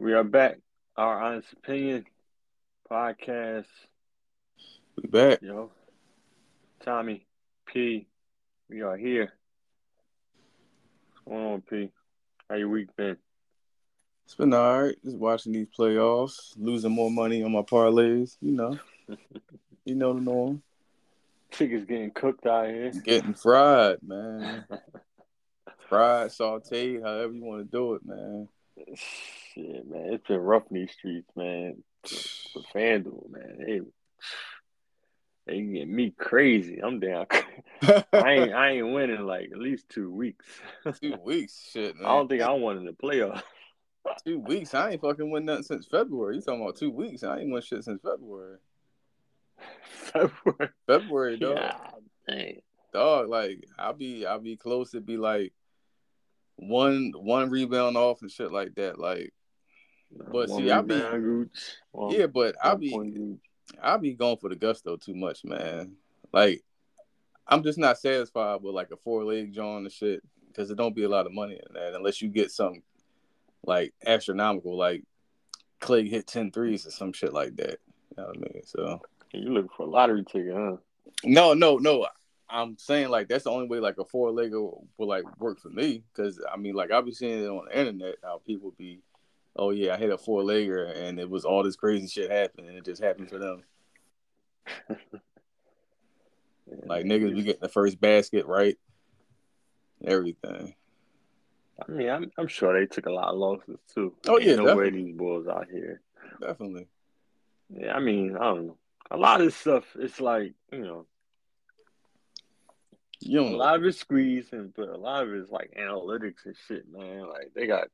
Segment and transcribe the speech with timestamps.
[0.00, 0.56] We are back.
[0.96, 2.06] Our honest opinion
[2.90, 3.66] podcast.
[4.96, 5.42] We back.
[5.42, 5.72] Yo,
[6.82, 7.26] Tommy
[7.66, 8.06] P.
[8.70, 9.34] We are here.
[11.12, 11.92] What's going on, P?
[12.48, 13.18] How your week been?
[14.24, 14.96] It's been all right.
[15.04, 18.38] Just watching these playoffs, losing more money on my parlays.
[18.40, 18.78] You know,
[19.84, 20.62] you know the norm.
[21.50, 22.90] Chicken's getting cooked out here.
[23.04, 24.64] Getting fried, man.
[25.90, 28.48] fried, sauteed, however you want to do it, man.
[28.94, 31.82] Shit, man, it's been rough in these streets, man.
[32.04, 33.80] For FanDuel, man, they
[35.46, 36.80] they get me crazy.
[36.82, 37.26] I'm down.
[37.82, 40.46] I ain't I ain't winning like at least two weeks.
[41.00, 41.96] two weeks, shit.
[41.96, 42.06] Man.
[42.06, 43.42] I don't think I won in the playoffs.
[44.24, 44.74] two weeks.
[44.74, 46.36] I ain't fucking win nothing since February.
[46.36, 47.24] You talking about two weeks?
[47.24, 48.58] I ain't won shit since February.
[49.82, 50.70] February.
[50.86, 51.74] February, dog.
[52.28, 52.60] Dang.
[52.92, 55.52] Dog, like I'll be I'll be close to be like
[56.60, 58.98] one one rebound off and shit like that.
[58.98, 59.32] Like
[60.12, 61.76] but One see, I be Gooch.
[61.92, 63.38] One- yeah, but I be.
[63.80, 65.92] I be going for the gusto too much, man.
[66.32, 66.62] Like
[67.46, 70.94] I'm just not satisfied with like a four leg joint and shit because it don't
[70.94, 72.82] be a lot of money in that unless you get something
[73.64, 75.04] like astronomical, like
[75.80, 77.78] Clay hit 10 threes or some shit like that.
[78.10, 78.62] You know what I mean?
[78.64, 79.00] So
[79.32, 80.76] You looking for a lottery ticket, huh?
[81.24, 82.06] no, no, no.
[82.50, 84.60] I'm saying like that's the only way like a four legger
[84.96, 87.78] will like work for me because I mean like I'll be seeing it on the
[87.78, 89.00] internet how people be,
[89.56, 92.68] oh yeah, I hit a four legger and it was all this crazy shit happened
[92.68, 93.62] and it just happened for them.
[96.86, 98.78] Like niggas be getting the first basket right,
[100.04, 100.74] everything.
[101.80, 104.14] I mean, I'm I'm sure they took a lot of losses too.
[104.28, 106.00] Oh, yeah, no way these boys out here.
[106.40, 106.86] Definitely.
[107.70, 108.76] Yeah, I mean, I don't know.
[109.10, 111.06] A lot of this stuff, it's like you know,
[113.20, 116.56] You know, a lot of it's squeezing, but a lot of it's like analytics and
[116.66, 117.28] shit, man.
[117.28, 117.88] Like they got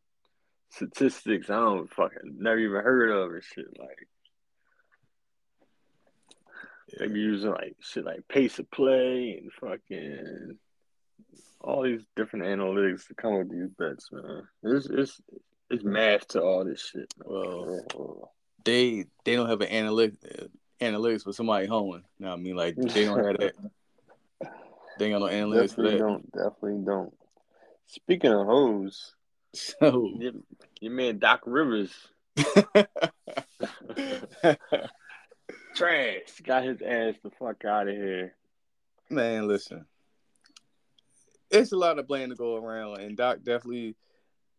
[0.70, 3.78] statistics I don't fucking never even heard of and shit.
[3.78, 4.08] Like
[6.98, 10.58] they be using like shit like pace of play and fucking
[11.60, 14.42] all these different analytics to come with these bets, man.
[14.62, 15.20] It's it's
[15.70, 17.12] it's math to all this shit.
[17.24, 18.32] Well,
[18.64, 20.14] They they don't have an analytic
[20.80, 22.04] analytics for somebody hoeing.
[22.18, 22.56] You know what I mean?
[22.56, 23.54] Like they don't have that.
[24.98, 25.98] They ain't got no analytics for definitely that.
[25.98, 26.32] don't.
[26.32, 27.14] Definitely don't.
[27.86, 29.14] Speaking of hoes,
[29.54, 30.32] So your,
[30.80, 31.92] your man Doc Rivers
[35.74, 38.34] trash got his ass the fuck out of here.
[39.10, 39.86] man, listen.
[41.50, 43.94] It's a lot of blame to go around, and Doc definitely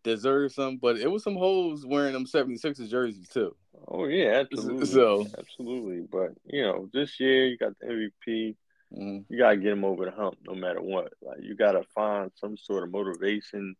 [0.04, 3.54] deserves some, but it was some hoes wearing them 76ers jerseys too.
[3.90, 4.86] Oh yeah, absolutely.
[4.86, 6.08] So- absolutely.
[6.10, 8.56] But you know, this year you got the MVP.
[8.96, 9.26] Mm.
[9.30, 11.14] You gotta get them over the hump, no matter what.
[11.22, 13.76] Like you gotta find some sort of motivation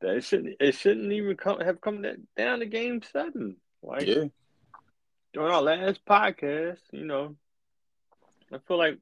[0.00, 0.56] that it shouldn't.
[0.60, 3.56] It shouldn't even come have come that, down to Game Seven.
[3.82, 4.24] Like Yeah.
[5.32, 7.36] during our last podcast, you know,
[8.52, 8.98] I feel like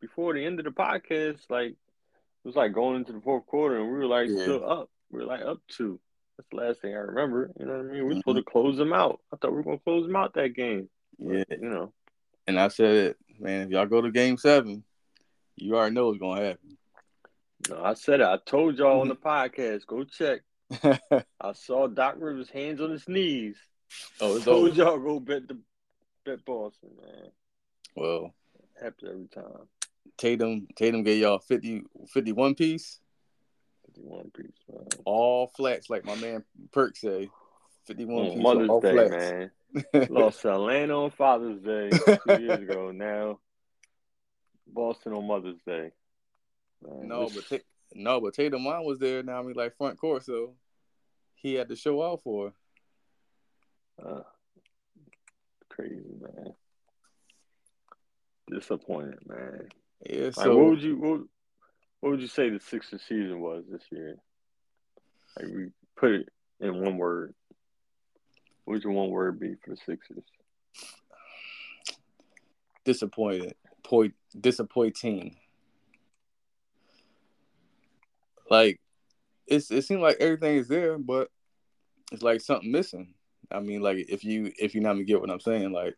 [0.00, 1.76] before the end of the podcast, like it
[2.44, 4.42] was like going into the fourth quarter, and we were like Yeah.
[4.42, 4.90] still up.
[5.10, 5.98] We were like up two.
[6.36, 7.50] That's the last thing I remember.
[7.58, 8.06] You know what I mean?
[8.06, 9.20] We were supposed to close them out.
[9.32, 10.90] I thought we were gonna close them out that game.
[11.18, 11.44] Yeah.
[11.48, 11.92] But, you know.
[12.46, 14.84] And I said it, man, if y'all go to game seven,
[15.56, 16.76] you already know what's gonna happen.
[17.70, 18.26] No, I said it.
[18.26, 19.86] I told y'all on the podcast.
[19.86, 20.40] Go check.
[21.40, 23.56] I saw Doc Rivers hands on his knees.
[24.20, 24.74] oh, it's Told over.
[24.76, 25.58] y'all go bet the
[26.24, 27.30] bet Boston, man.
[27.96, 28.34] Well,
[28.80, 29.68] Happens every time.
[30.18, 33.00] Tatum Tatum gave y'all 50, 51 piece,
[33.86, 34.86] Fifty-one piece, man.
[35.04, 37.28] all flats, like my man Perk say.
[37.86, 39.10] 51 On piece, Mother's all Day, flats.
[39.12, 39.50] man.
[40.08, 41.90] Lost to Atlanta on Father's Day
[42.26, 42.90] two years ago.
[42.92, 43.38] Now
[44.66, 45.90] Boston on Mother's Day.
[46.82, 47.62] Man, no, this- but
[47.94, 49.22] no, but Tatum was there.
[49.22, 50.54] Now I mean, like front court, so
[51.34, 52.52] he had to show off for.
[54.04, 54.22] uh,
[55.68, 56.54] crazy, man.
[58.50, 59.68] Disappointed, man.
[60.08, 61.20] Yeah, Like, so what would you what,
[62.00, 64.16] what would you say the Sixers season was this year?
[65.38, 66.28] Like we put it
[66.60, 67.34] in one word.
[68.64, 70.24] What would your one word be for the Sixers?
[72.84, 75.36] disappointed, point disappointing.
[78.50, 78.78] Like
[79.46, 81.30] it's it seems like everything is there, but
[82.12, 83.14] it's like something missing.
[83.50, 85.96] I mean, like if you if you not me get what I'm saying, like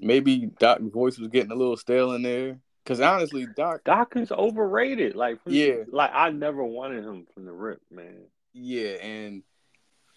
[0.00, 2.58] maybe Doc's voice was getting a little stale in there.
[2.86, 5.14] Cause honestly, Doc, Doc is overrated.
[5.14, 5.84] Like from, Yeah.
[5.90, 8.22] like I never wanted him from the rip, man.
[8.54, 9.42] yeah, and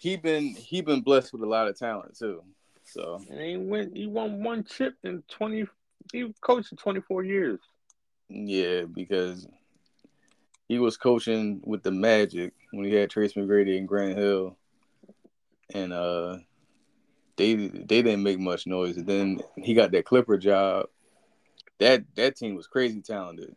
[0.02, 2.42] he been he been blessed with a lot of talent too.
[2.82, 5.64] So And he went he won one chip in twenty
[6.12, 7.60] he coached for twenty four years.
[8.28, 9.46] yeah, because
[10.68, 14.56] he was coaching with the Magic when he had Tracy McGrady and Grant Hill,
[15.72, 16.38] and uh,
[17.36, 18.96] they they didn't make much noise.
[18.96, 20.86] And then he got that Clipper job.
[21.78, 23.54] That that team was crazy talented.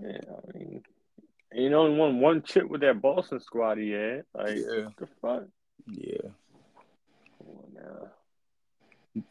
[0.00, 0.18] Yeah,
[0.54, 0.82] I mean,
[1.52, 4.24] you know, won one chip with that Boston squad he had.
[4.34, 4.88] Like, Yeah.
[4.96, 5.44] the fuck?
[5.86, 6.30] Yeah.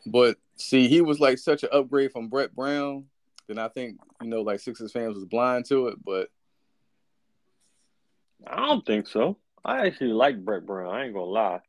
[0.06, 3.06] But see, he was like such an upgrade from Brett Brown.
[3.48, 6.04] Then I think you know, like Sixers fans was blind to it.
[6.04, 6.30] But
[8.46, 9.38] I don't think so.
[9.64, 10.94] I actually like Brett Brown.
[10.94, 11.60] I ain't gonna lie.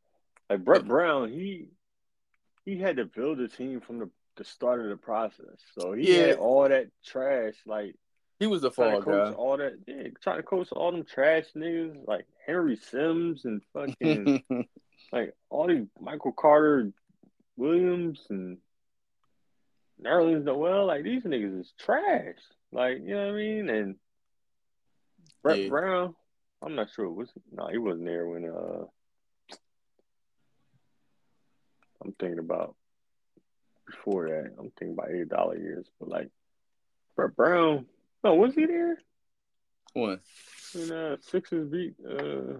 [0.49, 1.67] Like Brett Brown, he
[2.65, 5.57] he had to build a team from the, the start of the process.
[5.77, 6.27] So he Yeah.
[6.27, 7.95] had all that trash, like
[8.39, 9.31] he was a fall guy.
[9.31, 14.43] all that, yeah, trying to coach all them trash niggas like Henry Sims and fucking
[15.11, 16.91] like all these Michael Carter
[17.57, 18.57] Williams and
[20.01, 20.85] Nerlens Noel.
[20.85, 22.37] Like these niggas is trash.
[22.71, 23.69] Like you know what I mean?
[23.69, 23.95] And
[25.43, 25.69] Brett Yeah.
[25.69, 26.15] Brown,
[26.61, 27.09] I'm not sure.
[27.09, 27.29] Was?
[27.51, 28.45] No, he wasn't there when.
[28.45, 28.85] uh
[32.01, 32.75] I'm thinking about
[33.85, 34.53] before that.
[34.57, 36.29] I'm thinking about eight dollar years, but like
[37.15, 37.85] Brett Brown.
[38.23, 38.97] No, was he there?
[39.93, 40.19] What?
[40.73, 42.59] when uh Sixers beat uh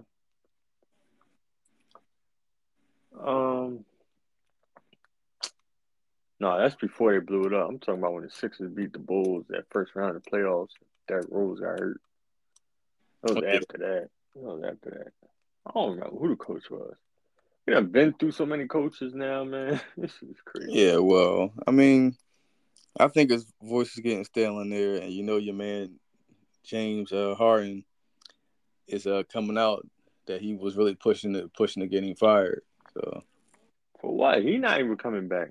[3.24, 3.84] um
[6.40, 7.68] no, that's before they blew it up.
[7.68, 10.70] I'm talking about when the Sixers beat the Bulls that first round of playoffs.
[11.06, 12.00] Derrick Rose got hurt.
[13.22, 13.56] That was Okay.
[13.56, 14.08] after that.
[14.34, 15.12] That was after that.
[15.66, 16.94] I don't remember who the coach was.
[17.66, 19.78] We done been through so many coaches now, man.
[19.98, 20.72] This is crazy.
[20.72, 22.16] Yeah, well, I mean,
[22.98, 25.98] I think his voice is getting stale in there, and you know your man
[26.64, 27.84] James uh, Harden
[28.86, 29.86] is uh, coming out
[30.26, 32.62] that he was really pushing it, pushing to getting fired.
[32.94, 33.22] So
[34.00, 34.42] For what?
[34.42, 35.50] He not even coming back.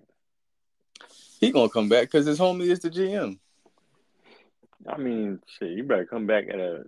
[1.40, 3.40] he gonna come back because his homie is the GM.
[4.88, 6.84] I mean, shit, you better come back at a,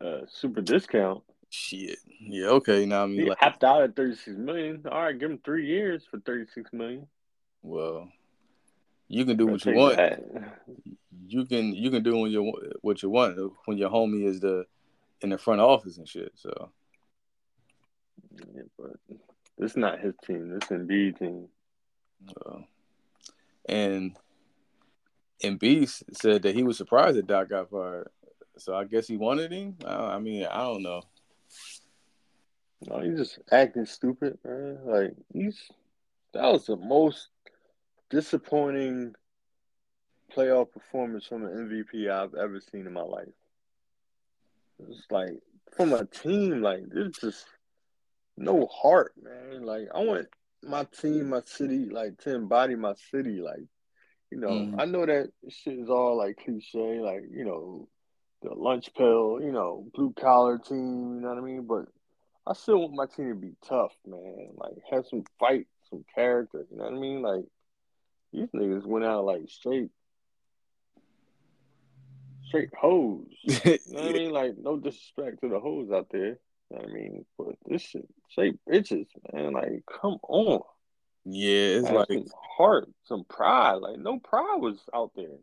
[0.00, 1.22] a super discount.
[1.50, 1.98] Shit.
[2.20, 2.46] Yeah.
[2.48, 2.86] Okay.
[2.86, 4.84] Now I mean, He like, out at thirty six million.
[4.90, 7.06] All right, give him three years for thirty six million.
[7.62, 8.08] well,
[9.12, 9.98] you can do what you want.
[9.98, 10.22] that.
[11.26, 12.50] You can you can do when you
[12.80, 14.64] what you want when your homie is the
[15.20, 16.32] in the front office and shit.
[16.34, 16.70] So
[18.30, 18.96] Yeah, but
[19.58, 20.48] this is not his team.
[20.48, 21.48] This Embiid team.
[22.46, 22.60] uh,
[23.68, 24.16] and
[25.44, 28.08] Embiid said that he was surprised that Doc got fired.
[28.56, 29.76] So I guess he wanted him.
[29.84, 31.02] I, I mean, I don't know.
[32.88, 34.78] No, he's just acting stupid, man.
[34.86, 35.70] Like he's
[36.32, 37.28] that was the most
[38.12, 39.14] disappointing
[40.36, 43.28] playoff performance from an MVP I've ever seen in my life.
[44.88, 45.40] It's like
[45.76, 47.46] from a team, like there's just
[48.36, 49.62] no heart, man.
[49.64, 50.28] Like I want
[50.62, 53.40] my team, my city, like to embody my city.
[53.40, 53.64] Like,
[54.30, 54.80] you know, Mhm.
[54.80, 57.88] I know that shit is all like cliche, like, you know,
[58.42, 61.66] the lunch pill, you know, blue collar team, you know what I mean?
[61.66, 61.86] But
[62.46, 64.50] I still want my team to be tough, man.
[64.56, 67.22] Like have some fight, some character, you know what I mean?
[67.22, 67.44] Like
[68.32, 69.90] these niggas went out like straight
[72.52, 73.26] straight hoes.
[73.64, 74.30] You know what I mean?
[74.30, 76.38] Like, no disrespect to the hoes out there.
[76.70, 77.24] You know what I mean?
[77.38, 79.52] But this shit, straight bitches, man.
[79.52, 80.60] Like, come on.
[81.24, 82.26] yeah, it's like some
[82.56, 83.76] heart, some pride.
[83.76, 85.38] Like, no pride was out there.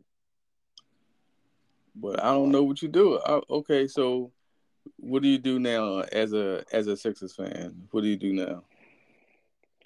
[1.96, 3.18] But I don't know what you do.
[3.18, 4.30] I, okay, so
[4.96, 7.88] what do you do now as a as a Sixers fan?
[7.90, 8.62] What do you do now?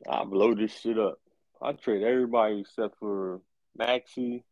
[0.08, 1.18] I blow this shit up.
[1.64, 3.40] I trade everybody except for
[3.76, 4.44] Maxey.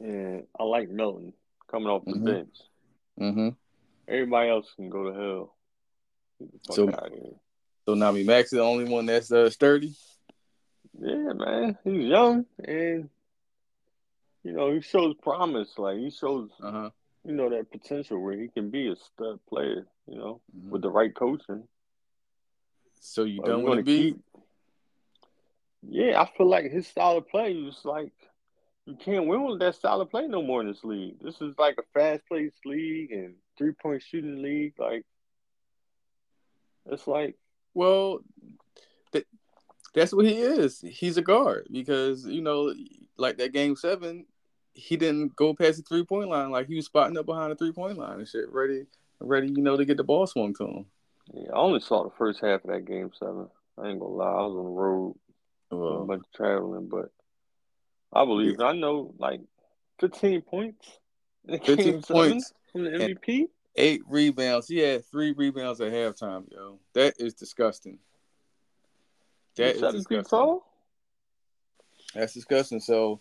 [0.00, 1.32] And I like Melton
[1.70, 2.24] coming off the Mhm.
[2.24, 2.56] bench.
[3.20, 3.48] Mm-hmm.
[4.08, 5.56] Everybody else can go to hell.
[6.70, 7.40] So- out of here.
[7.86, 9.94] So Nami Max is the only one that's uh, sturdy.
[11.00, 11.76] Yeah, man.
[11.82, 13.10] He's young and
[14.44, 15.76] you know, he shows promise.
[15.78, 16.90] Like he shows Uh huh.
[17.24, 20.70] you know, that potential where he can be a stud player, you know, Mm-hmm.
[20.70, 21.66] with the right coaching.
[23.00, 24.14] So you But done with the beat?
[24.14, 24.24] keep-
[25.88, 28.12] Yeah, I feel like his style of play is like
[28.86, 31.16] you can't win with that style of play no more in this league.
[31.20, 34.74] This is like a fast paced league and three point shooting league.
[34.78, 35.04] Like
[36.86, 37.36] it's like
[37.74, 38.20] Well,
[39.12, 39.26] that,
[39.94, 40.80] that's what he is.
[40.80, 42.74] He's a guard because you know,
[43.16, 44.26] like that game seven,
[44.72, 46.50] he didn't go past the three point line.
[46.50, 48.86] Like he was spotting up behind the three point line and shit, ready,
[49.20, 50.86] ready, you know, to get the ball swung to him.
[51.34, 53.48] yeah, I only saw the first half of that game seven.
[53.78, 55.16] I ain't gonna lie, I was on the road,
[55.72, 57.10] Well, of traveling, but
[58.12, 59.40] I believe I know like
[59.98, 60.98] fifteen points.
[61.48, 63.48] in 15 seven points, from the MVP.
[63.76, 64.68] eight rebounds.
[64.68, 66.78] He had three rebounds at halftime, yo.
[66.94, 67.98] That is disgusting.
[69.56, 70.24] That is disgusting.
[70.24, 70.64] tall.
[72.14, 72.80] That's disgusting.
[72.80, 73.20] So,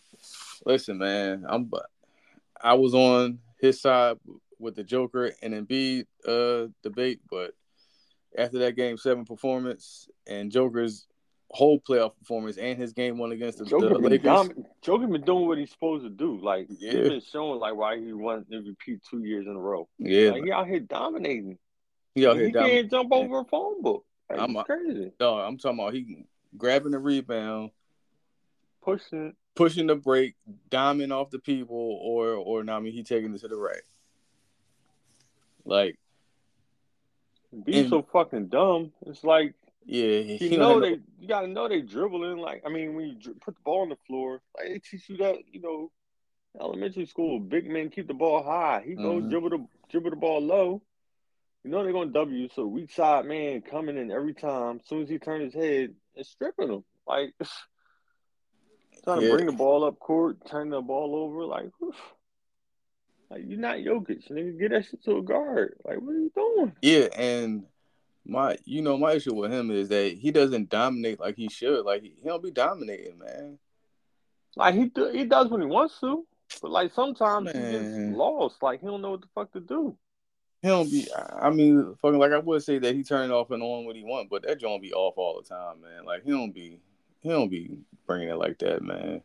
[0.66, 1.86] listen, man, I'm but
[2.62, 4.18] I was on his side
[4.60, 7.54] with the Joker and Embiid uh, debate, but
[8.38, 11.08] after that game seven performance and Joker's
[11.54, 14.24] whole playoff performance and his game one against the, Joker the Lakers.
[14.24, 16.40] dom- Joker been doing what he's supposed to do.
[16.42, 16.94] Like Yeah.
[16.94, 19.88] he's been showing like why he won MVP two years in a row.
[20.00, 21.58] Yeah, Like he out here dominating.
[22.16, 24.06] he out he here can't jump over a phone book.
[24.30, 25.12] Like, I'm it's a- crazy.
[25.20, 26.26] Dog, I'm talking about he
[26.58, 27.72] grabbing the rebound,
[28.82, 30.36] Pushing pushing the break,
[30.70, 33.82] diming off the people, or or no, I mean he taking it to the right.
[35.66, 35.98] Like,
[37.66, 38.94] Be And- so fucking dumb.
[39.06, 39.54] It's like
[39.86, 42.38] yeah, he you know they you gotta know they dribbling.
[42.38, 45.10] Like I mean, when you dri- put the ball on the floor, like they teach
[45.10, 45.92] you that you know,
[46.60, 48.84] elementary school, big men keep the ball high.
[48.86, 49.30] He goes Mhm.
[49.30, 50.82] dribble the dribble the ball low.
[51.64, 52.48] You know they're gonna W.
[52.50, 54.80] So weak side man coming in every time.
[54.82, 56.84] As soon as he turns his head, and stripping him.
[57.08, 57.34] Like
[59.04, 61.46] trying to bring the ball up court, turn the ball over.
[61.46, 61.70] Like,
[63.30, 64.60] like you're not Jokic, nigga.
[64.60, 65.76] Get that shit to a guard.
[65.84, 66.76] Like, what are you doing?
[66.82, 67.64] Yeah, and
[68.26, 71.86] my you know my issue with him is that he doesn't dominate like he should.
[71.86, 73.58] Like he, he don't be dominating, man.
[74.56, 76.26] Like he do, he does when he wants to,
[76.62, 78.62] but like sometimes he gets lost.
[78.62, 79.96] Like he don't know what the fuck to do.
[80.62, 81.08] He don't be.
[81.40, 84.04] I mean, fucking like I would say that he turned off and on what he
[84.04, 86.06] want, but that joint be off all the time, man.
[86.06, 86.80] Like he don't be,
[87.22, 89.22] he don't be bringing it like that, man.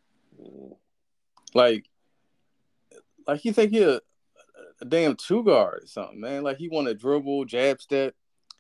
[1.53, 1.88] Like,
[3.26, 4.00] like you think he a,
[4.81, 6.43] a damn two guard or something, man.
[6.43, 8.15] Like he want to dribble, jab step,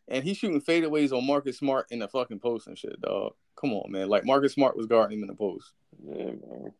[0.08, 3.32] and he's shooting fadeaways on Marcus Smart in the fucking post and shit, dog.
[3.60, 4.08] Come on, man.
[4.08, 5.72] Like Marcus Smart was guarding him in the post.
[6.04, 6.72] Yeah, man.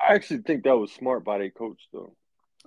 [0.00, 2.14] I actually think that was smart by their coach though.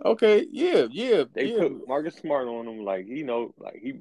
[0.04, 1.60] Okay, yeah, yeah, They yeah.
[1.60, 3.94] put Marcus Smart on him, like he know, like he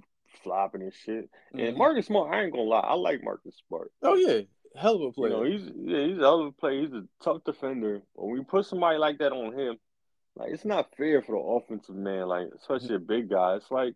[0.42, 1.28] flopping and shit.
[1.52, 1.76] And Mhm.
[1.76, 3.92] Marcus Smart, I ain't gonna lie, I like Marcus Smart.
[4.02, 4.40] Oh yeah,
[4.74, 5.30] hell of a You player.
[5.30, 6.80] know, he's yeah, he's a hell of a player.
[6.80, 8.02] He's a tough defender.
[8.14, 9.78] When we put somebody like that on him,
[10.34, 13.56] like it's not fair for the offensive man, like especially a big guy.
[13.56, 13.94] It's like,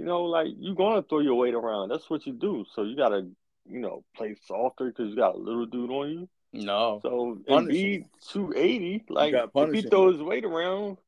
[0.00, 1.90] you know, like you're gonna throw your weight around.
[1.90, 2.64] That's what you do.
[2.74, 3.28] So you gotta,
[3.66, 6.28] you know, play softer because you got a little dude on you.
[6.52, 9.90] no, So Embiid two eighty, like if he him.
[9.90, 10.98] throw his weight around,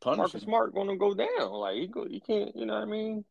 [0.00, 0.40] punish Marcus him.
[0.42, 1.52] Smart gonna go down.
[1.52, 2.56] Like he go, he can't.
[2.56, 3.24] You know what I mean?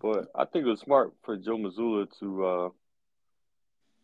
[0.00, 2.70] But I think it was smart for Joe Mazzulla to, uh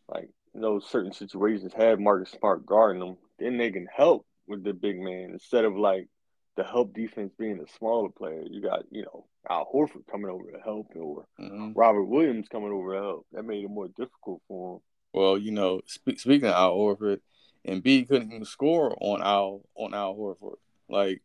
[0.09, 3.17] like, you know, certain situations have Marcus Smart guarding them.
[3.39, 6.09] Then they can help with the big man instead of like
[6.57, 8.43] the help defense being a smaller player.
[8.49, 11.73] You got, you know, Al Horford coming over to help or Mhm.
[11.75, 13.27] Robert Williams coming over to help.
[13.33, 14.83] That made it more difficult for him.
[15.13, 17.21] Well, you know, spe- speaking of Al Horford,
[17.67, 20.59] Embiid couldn't even score on Al on Al Horford.
[20.89, 21.23] Like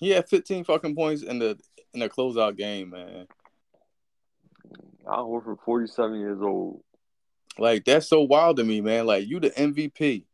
[0.00, 1.58] he had 15 fucking points in the
[1.92, 3.28] in the closeout game, man.
[5.06, 6.82] Al Horford, forty seven years old.
[7.58, 9.06] Like that's so wild to me, man.
[9.06, 10.24] Like you the MVP,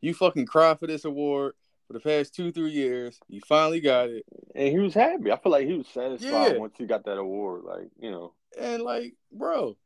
[0.00, 1.54] you fucking cry for this award
[1.88, 3.18] for the past two three years.
[3.28, 5.32] He finally got it, And he was happy.
[5.32, 6.58] I feel like he was satisfied Yeah.
[6.58, 7.64] once he got that award.
[7.64, 8.34] Like, you know.
[8.56, 9.76] and like, bro,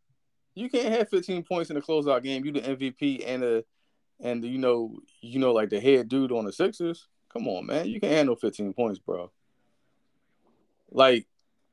[0.55, 2.45] you can't have 15 points in the closeout game.
[2.45, 3.65] You the MVP and the
[4.21, 7.09] and the, you know you know like the head dude on the Sixers.
[7.33, 9.31] Come on, man, you can't handle 15 points, bro.
[10.91, 11.27] Like,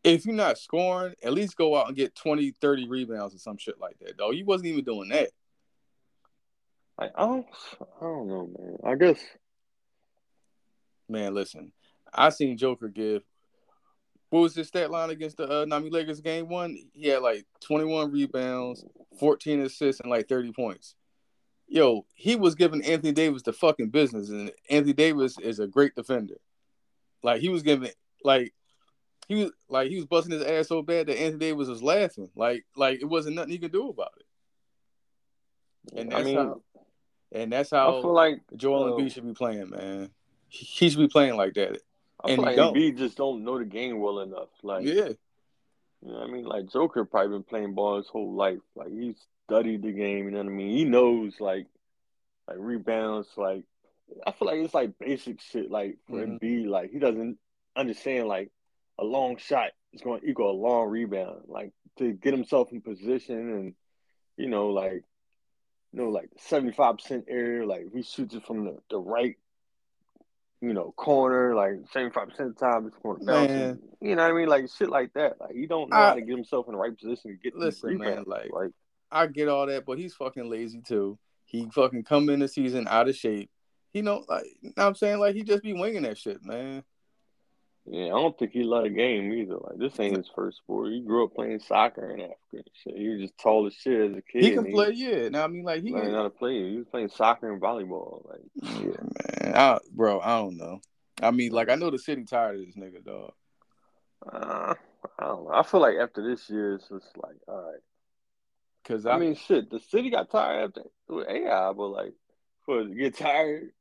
[0.06, 3.58] if you're not scoring, at least go out and get 20, 30 rebounds or some
[3.58, 4.32] shit like that, though.
[4.32, 5.32] You wasn't even doing that.
[6.98, 7.46] Like, I don't,
[7.82, 8.78] I don't know, man.
[8.86, 9.20] I guess
[11.10, 11.72] Man, listen,
[12.14, 13.24] I seen Joker give.
[14.30, 16.78] What was his stat line against the uh, Nami Lakers game one?
[16.94, 18.86] He had like 21 rebounds,
[19.20, 20.94] 14 assists, and like 30 points.
[21.68, 25.96] Yo, he was giving Anthony Davis the fucking business, and Anthony Davis is a great
[25.96, 26.36] defender.
[27.24, 27.90] Like he was giving,
[28.24, 28.54] like
[29.28, 32.30] he was like he was busting his ass so bad that Anthony Davis was laughing.
[32.36, 34.26] Like like it wasn't nothing he could do about it.
[36.00, 36.62] And I that's mean, how,
[37.32, 40.10] and that's I how feel like Joel uh, Embiid should be playing, man.
[40.50, 41.80] He should be playing like that.
[42.24, 42.98] I and like don't.
[42.98, 44.50] Just don't know the game well enough.
[44.62, 45.10] Like, yeah,
[46.02, 46.46] you know what I mean?
[46.46, 48.60] Like Joker probably been playing ball his whole life.
[48.76, 49.16] Like he
[49.48, 50.26] studied the game.
[50.26, 50.72] You know what I mean?
[50.78, 51.68] He knows like
[52.48, 53.28] like rebounds.
[53.38, 53.64] Like
[54.26, 55.70] I feel like it's like basic shit.
[55.70, 56.40] Like for Mhm.
[56.40, 57.38] Embiid, like he doesn't
[57.76, 58.52] understand like
[58.98, 61.44] a long shot is going to equal a long rebound.
[61.48, 63.76] Like to get himself in position and
[64.38, 65.04] you know like
[65.92, 67.66] you know like seventy five percent area.
[67.66, 69.38] Like if he shoots it from the, the right.
[70.62, 73.80] You know, corner like seventy five percent of the time it's going to bounce.
[74.02, 74.50] You know what I mean?
[74.50, 75.40] Like shit like that.
[75.40, 77.56] Like he don't know I- how to get himself in the right position to get
[77.56, 78.72] Listen, man, like- like
[79.12, 81.18] I get all that, but he's fucking lazy too.
[81.46, 83.50] He fucking come in the season out of shape.
[83.92, 85.20] He know, like, you know what I'm saying?
[85.20, 86.84] Like, he just be winging that shit, man.
[87.92, 89.56] Yeah, I don't think he love the game either.
[89.56, 90.92] Like this ain't his first sport.
[90.92, 92.36] He grew up playing soccer in Africa.
[92.54, 92.96] and Shit.
[92.96, 94.44] He was just tall as shit as a kid.
[94.44, 95.30] He can play, yeah.
[95.30, 96.70] Now, I mean, like, he learned how to play.
[96.70, 98.30] He was playing soccer and volleyball.
[98.30, 99.56] Like yeah, man.
[99.56, 100.82] I, bro, I don't know.
[101.22, 103.34] I mean, like, I know the city tired of this nigga, dog.
[104.32, 104.76] uh,
[105.18, 105.52] I don't know.
[105.52, 107.82] I feel like after this year, it's just like, all right.
[108.84, 112.14] Because I, I, mean, shit, the city got tired after AI, but like,
[112.66, 113.72] for get tired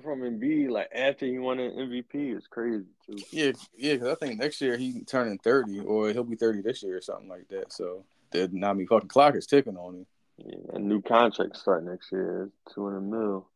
[0.00, 3.18] from Embiid, like after he won an MVP, is crazy too.
[3.30, 3.94] yeah, yeah.
[3.94, 7.02] Because I think next year he turning thirty, or he'll be thirty this year or
[7.02, 7.72] something like that.
[7.72, 10.06] So the I mean, fucking clock is ticking on him.
[10.38, 13.46] Yeah, a new contract start next year, two hundred mil.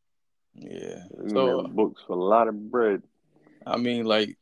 [0.54, 1.04] Yeah.
[1.28, 3.02] So, books for a lot of bread.
[3.66, 4.36] I mean, like,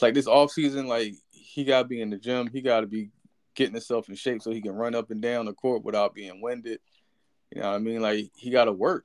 [0.00, 2.48] like this off season, like he got to be in the gym.
[2.52, 3.10] He got to be
[3.54, 6.40] getting himself in shape so he can run up and down the court without being
[6.40, 6.80] winded.
[7.54, 8.00] You know what I mean?
[8.00, 9.04] Like he got to work.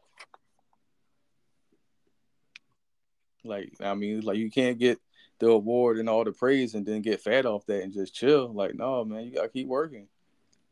[3.44, 5.00] Like I mean, like you can't get
[5.40, 8.52] the award and all the praise and then get fat off that and just chill.
[8.54, 10.08] Like no, man, you got to keep working.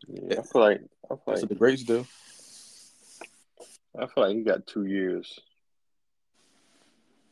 [0.07, 2.05] Yeah, I feel like I feel That's like what the greats do.
[3.97, 5.39] I feel like he got two years.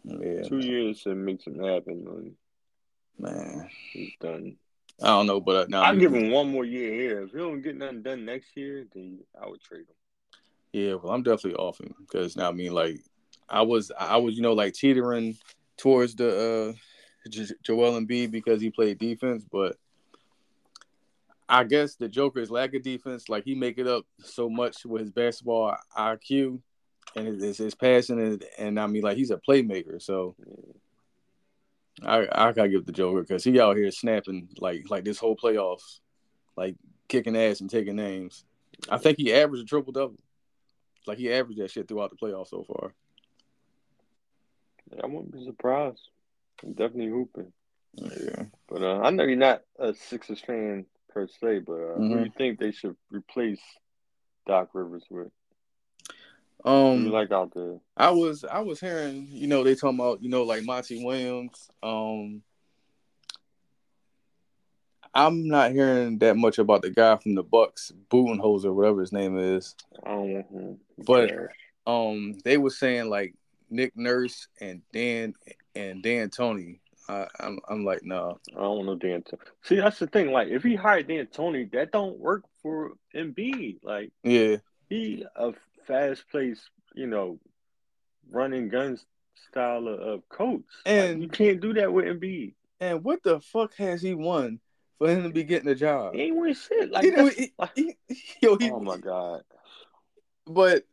[0.04, 2.36] Yeah, Two years to make something happen,
[3.18, 3.70] man.
[3.92, 4.56] he's done.
[5.02, 7.24] I don't know, but uh, now I'll give him one more year here.
[7.24, 9.96] If he don't get nothing done next year, then I would trade him.
[10.72, 13.00] Yeah, well, I'm definitely off him because now I mean, like,
[13.50, 15.38] I was, I was, you know, like teetering
[15.78, 19.78] towards the uh J- Joel Embiid because he played defense, but
[21.48, 25.02] I guess the Joker's lack of defense, like he make it up so much with
[25.02, 26.60] his basketball IQ
[27.16, 30.36] and his, his, passing, and, and I mean, like he's a playmaker, so
[32.04, 35.36] I I gotta give the Joker because he out here snapping like like this whole
[35.36, 36.00] playoffs,
[36.58, 36.76] like
[37.08, 38.44] kicking ass and taking names.
[38.90, 40.18] I think he averaged a triple double.
[41.08, 42.94] Like he averaged that shit throughout the playoffs so far.
[45.02, 46.02] I wouldn't be surprised.
[46.64, 47.52] I'm definitely hooping.
[47.96, 48.44] Yeah.
[48.70, 52.24] But uh, I know you're not a Sixers fan per se, but uh, who do
[52.26, 53.62] you think they should replace
[54.48, 55.32] Doc Rivers with?
[56.64, 57.78] Um like out there?
[57.96, 61.70] I was I was hearing, you know, they talking about, you know, like Monty Williams.
[61.84, 62.42] Um
[65.14, 69.38] I'm not hearing that much about the guy from the Bucks, Budenholzer, whatever his name
[69.38, 69.76] is.
[70.06, 70.80] I don't want him.
[71.06, 71.32] But-
[71.88, 73.36] Um, they were saying like
[73.70, 75.34] Nick Nurse and Dan
[75.76, 76.80] and D'Antoni.
[77.08, 78.40] I, I'm I'm like, no.
[78.56, 79.22] I don't want no Dan.
[79.22, 79.42] Tony.
[79.64, 80.32] See, that's the thing.
[80.32, 83.78] Like, if he hired D'Antoni, that don't work for Embiid.
[83.84, 84.58] Like, Yeah,
[84.90, 85.54] he a
[85.86, 86.60] fast place,
[86.96, 87.40] you know,
[88.32, 89.06] running guns
[89.52, 90.64] style of, of coach.
[90.86, 92.54] Like, And- you can't do that with Embiid.
[92.80, 94.60] and what the fuck has he won
[94.98, 96.16] for him to be getting a job?
[96.16, 96.90] He ain't win shit.
[96.92, 97.98] Like, He he- like- he-
[98.42, 99.44] yo, he, oh my god.
[100.48, 100.84] But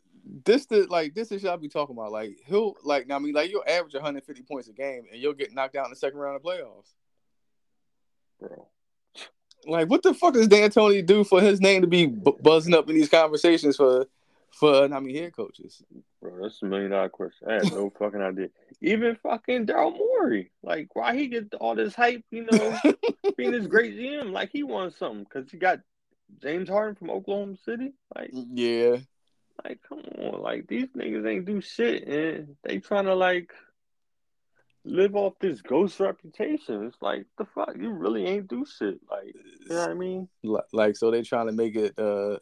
[0.45, 2.13] this the like this is y'all be talking about.
[2.13, 5.55] Like he'll like I mean like you'll average 150 points a game and you'll get
[5.55, 6.93] knocked out in the second round of playoffs.
[8.41, 8.69] Bro.
[9.67, 12.89] Like what the fuck does D'Antoni do for his name to be bu- buzzing up
[12.89, 14.07] in these conversations for
[14.53, 15.83] for uh, I mean head coaches?
[16.21, 17.49] Bro, that's a million dollar question.
[17.49, 18.49] I had no fucking idea.
[18.81, 22.25] Even fucking Daryl Morey, like, why he get all this hype?
[22.31, 22.79] You know,
[23.37, 25.81] being this great GM, like he won something because he got
[26.41, 27.93] James Harden from Oklahoma City.
[28.15, 28.99] Like, yeah,
[29.65, 33.53] like, come on, like these niggas ain't do shit, and they trying to like
[34.85, 36.85] live off this ghost reputation.
[36.87, 39.01] It's like the fuck, you really ain't do shit.
[39.11, 40.29] Like, you know what I mean?
[40.73, 42.39] Like so they trying to make it uh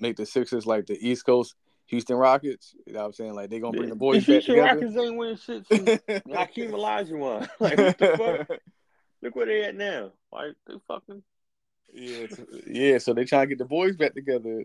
[0.00, 1.54] make the Sixers like the East Coast
[1.86, 2.74] Houston Rockets.
[2.86, 3.34] You know what I'm saying?
[3.34, 4.80] Like they gonna bring the boys the back Houston together.
[4.80, 6.00] Rockets ain't winning shit since
[6.32, 7.48] Hakeem Olajuwon.
[7.60, 8.16] like, what the
[8.48, 8.58] fuck?
[9.22, 10.12] Look where they at now.
[10.30, 11.22] Like, they fucking.
[11.94, 12.98] Yeah, so- yeah.
[12.98, 14.64] So they trying to get the boys back together,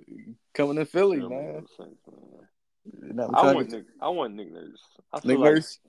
[0.53, 1.65] coming to Philly, man.
[3.01, 3.85] You know, I'm I want to Nick.
[4.01, 4.81] I want Nick Nurse.
[5.13, 5.79] I Nick like Nurse.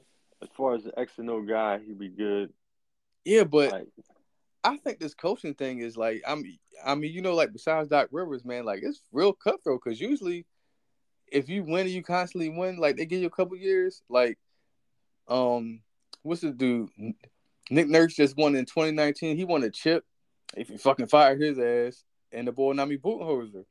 [0.43, 2.53] as far as the X and O guy, he'd be good.
[3.25, 3.87] Yeah, but Like,
[4.65, 6.45] I think this coaching thing is like I'm.
[6.85, 10.47] I mean, you know, like besides Doc Rivers, man, like it's real cutthroat because usually,
[11.31, 14.03] if you win and you constantly win, like they give you a couple years.
[14.09, 14.39] Like,
[15.29, 15.81] um,
[16.23, 16.91] what's the dude?
[17.71, 19.37] Nick Nurse just won in 2019.
[19.37, 20.05] He won a chip.
[20.57, 23.65] If you fucking fired his ass, and the boy Nami Budenholzer,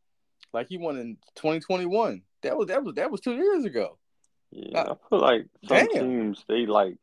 [0.54, 2.22] like he won in 2021.
[2.42, 3.98] That was that was that was two years ago.
[4.52, 5.90] yeah, uh, I feel like some Damn.
[5.90, 6.98] teams they like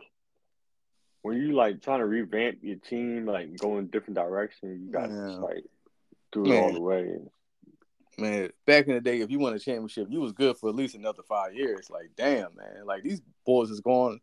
[1.23, 4.81] when you like trying to revamp your team, like going different directions.
[4.81, 5.65] You got to like
[6.33, 7.17] do it all the way.
[8.19, 10.77] man, back in the day, if you won a championship, you was good for at
[10.77, 11.91] least another five years.
[11.91, 14.21] Like, damn, man, like these boys is going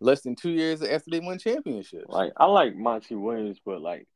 [0.00, 2.06] less than two years after they win championships.
[2.08, 4.06] Like I like Monty Williams, but like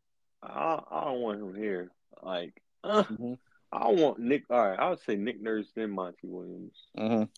[0.43, 1.91] I I don't want him here.
[2.23, 3.39] Like uh, Mhm.
[3.73, 4.45] I want Nick.
[4.51, 6.75] All right, I would say Nick Nurse then Monty Williams.
[6.97, 7.29] Mhm.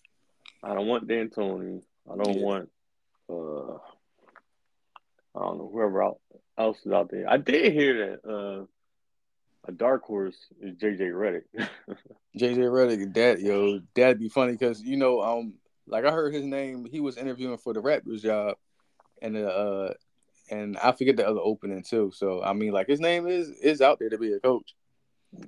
[0.63, 1.83] I don't want D'Antoni.
[2.11, 2.43] I don't Yeah.
[2.45, 2.71] want
[3.29, 3.75] uh
[5.35, 6.21] I don't know whoever else
[6.59, 7.29] else is out there.
[7.29, 8.67] I did hear that uh
[9.69, 11.45] a dark horse is JJ Redick.
[12.37, 15.55] JJ Redick, that yo, that'd be funny because you know, um,
[15.87, 16.87] like I heard his name.
[16.87, 18.57] He was interviewing for the Raptors job,
[19.21, 19.93] and uh,
[20.51, 22.13] and I forget the other opening too.
[22.15, 24.75] So I mean, like his name is is out there to be a coach.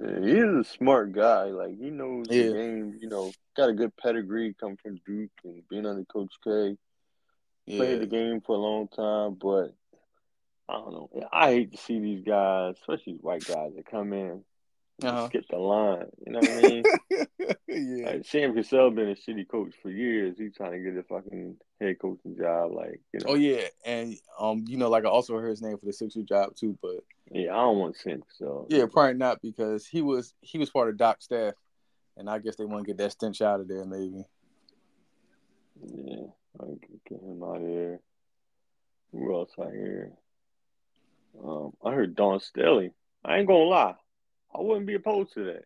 [0.00, 1.44] Yeah, he is a smart guy.
[1.46, 2.48] Like he knows Yeah.
[2.48, 2.98] the game.
[3.00, 6.76] You know, got a good pedigree, come from Duke and being under Coach K.
[7.66, 9.74] Yeah, Played the game for a long time, but
[10.68, 11.10] I don't know.
[11.32, 14.44] I hate to see these guys, especially white guys, that come in
[15.02, 15.26] Uh-huh.
[15.26, 16.06] skip the line.
[16.24, 16.84] You know what I mean?
[17.68, 20.36] yeah, like Sam Cassell been a shitty coach for years.
[20.38, 22.72] He's trying to get a fucking head coaching job.
[22.72, 25.76] Like you know, oh yeah, and um, you know, like I also heard his name
[25.78, 27.02] for the Sixer job too, but
[27.32, 28.66] yeah, I don't want Sam Cassell.
[28.68, 31.54] yeah, probably not because he was he was part of Doc's staff,
[32.16, 34.24] and I guess they want to get that stench out of there, maybe.
[35.84, 36.26] Yeah,
[36.60, 36.66] I
[37.08, 38.00] get him out of here.
[39.12, 40.12] Who else I hear?
[41.42, 42.92] Um, I heard Don Staley.
[43.24, 43.94] I ain't gonna lie,
[44.54, 45.64] I wouldn't be opposed to that.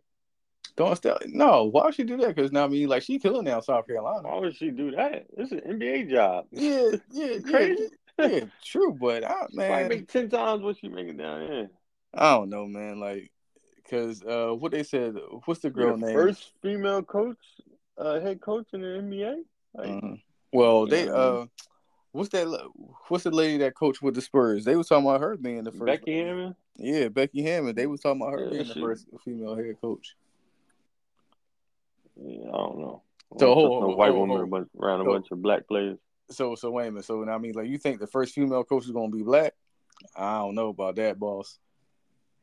[0.77, 1.15] Don't stay.
[1.27, 2.35] No, why would she do that?
[2.35, 4.29] Because now I mean, like she killing now South Carolina.
[4.29, 5.27] Why would she do that?
[5.37, 6.47] It's an NBA job.
[6.53, 7.89] Yeah, yeah, yeah, Crazy.
[8.19, 8.93] yeah, true.
[8.93, 11.71] But I, man, make ten times what she making down here.
[12.15, 13.01] I don't know, man.
[13.01, 13.31] Like,
[13.91, 15.15] cause uh, what they said,
[15.47, 16.15] what's the girl the name?
[16.15, 17.39] First female coach,
[17.99, 19.45] uh, head coach in the NBA.
[19.75, 20.21] Like, Mhm.
[20.53, 21.13] Well, they Yeah.
[21.13, 21.47] uh,
[22.17, 22.47] what's that?
[23.09, 24.65] What's the lady that coached with the Spurs?
[24.65, 25.87] They was talking about her being the first.
[25.87, 26.57] Becky Hammon.
[26.77, 27.75] Yeah, Becky Hammon.
[27.75, 30.17] They was talking about her Yeah, being the first female head coach.
[32.17, 33.03] Yeah, I don't know.
[33.39, 35.99] So, don't hold- trust no white woman around a So- bunch of black players.
[36.31, 37.05] So, so wait a minute.
[37.05, 39.55] So, I mean, like, you think the first female coach is gonna be black?
[40.17, 41.59] I don't know about that, boss.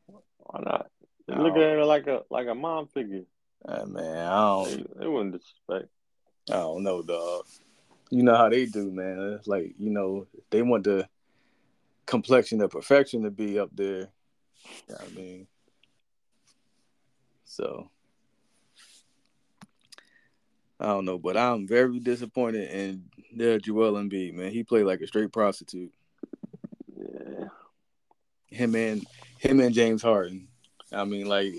[0.06, 0.90] Why not?
[1.26, 3.24] They look at her like a like a mom figure.
[3.66, 5.90] Uh, man, I don't, they wouldn't disrespect.
[6.50, 7.46] I don't know, dog.
[8.10, 9.36] You know how they do, man.
[9.38, 11.08] It's like you know they want the
[12.06, 14.08] complexion of perfection to be up there.
[14.88, 15.46] You know I mean,
[17.44, 17.90] so
[20.78, 24.52] I don't know, but I'm very disappointed in their Joel Embiid, man.
[24.52, 25.92] He played like a straight prostitute.
[26.96, 27.46] Yeah.
[28.48, 29.06] Him and
[29.38, 30.48] him and James Harden.
[30.92, 31.54] I mean, like,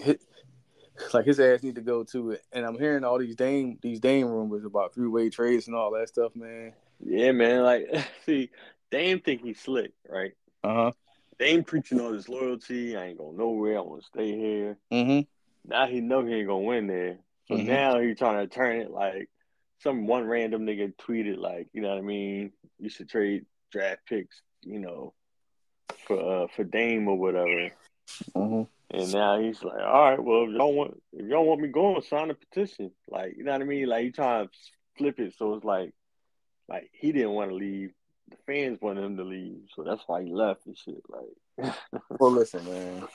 [1.14, 2.44] like his ass need to go to it.
[2.52, 5.92] And I'm hearing all these Dame these Dame rumors about three way trades and all
[5.92, 6.74] that stuff, man.
[7.00, 7.64] Yeah, man.
[7.64, 7.88] Like,
[8.26, 8.50] see,
[8.92, 10.34] Dame think he's slick, right?
[10.64, 10.92] Uh huh.
[11.38, 12.96] Dame preaching all this loyalty.
[12.96, 13.78] I ain't going nowhere.
[13.78, 14.78] I want to stay here.
[14.92, 15.70] Mm-hmm.
[15.70, 17.18] Now he know he ain't gonna win there.
[17.48, 17.66] So Mhm.
[17.66, 19.30] now he trying to turn it like
[19.80, 22.54] some one random nigga tweeted like, you know what I mean?
[22.80, 25.14] You should trade draft picks, you know,
[26.08, 27.70] for uh, for Dame or whatever.
[28.36, 28.64] Mm-hmm.
[28.96, 32.02] And now he's like, all right, well, if y'all want if y'all want me going,
[32.02, 32.92] sign a petition.
[33.10, 33.88] Like, you know what I mean?
[33.88, 34.52] Like he trying to
[34.98, 35.94] flip it so it's like
[36.70, 37.92] like he didn't want to leave.
[38.30, 41.04] The fans wanted him to leave, so that's why he left and shit.
[41.10, 41.74] Like
[42.20, 43.08] Well, listen, man.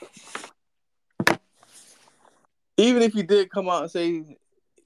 [2.77, 4.37] Even if he did come out and say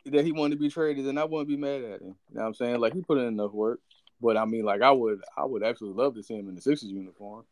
[0.06, 2.16] that he wanted to be traded, then I wouldn't be mad at him.
[2.30, 2.80] You know what I'm saying?
[2.80, 3.80] Like he put in enough work.
[4.22, 6.62] But I mean, like I would, I would absolutely love to see him in the
[6.62, 7.44] Sixers uniform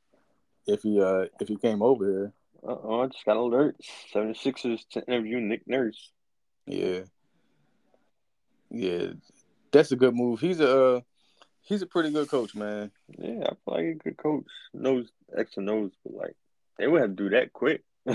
[0.65, 2.33] if he, uh, if he came over here.
[2.67, 3.75] Uh-uh, I just got alert.
[4.13, 6.11] 76ers to interview Nick Nurse.
[6.65, 7.01] Yeah,
[8.69, 9.07] yeah,
[9.71, 10.39] that's a good move.
[10.39, 11.01] He's a, uh,
[11.61, 12.91] he's a pretty good coach, man.
[13.17, 14.45] Yeah, I feel like a good coach.
[14.73, 16.35] Knows X and O's, but like
[16.77, 17.83] they would have to do that quick.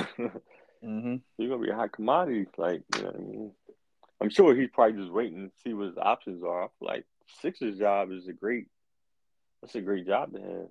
[0.84, 1.16] Mm-hmm.
[1.36, 3.52] You're gonna be a high commodity, like you know what I mean.
[4.20, 6.70] I'm sure he's probably just waiting to see what his options are.
[6.80, 7.04] Like
[7.40, 8.66] Sixers job is a great
[9.60, 10.68] that's a great job to have.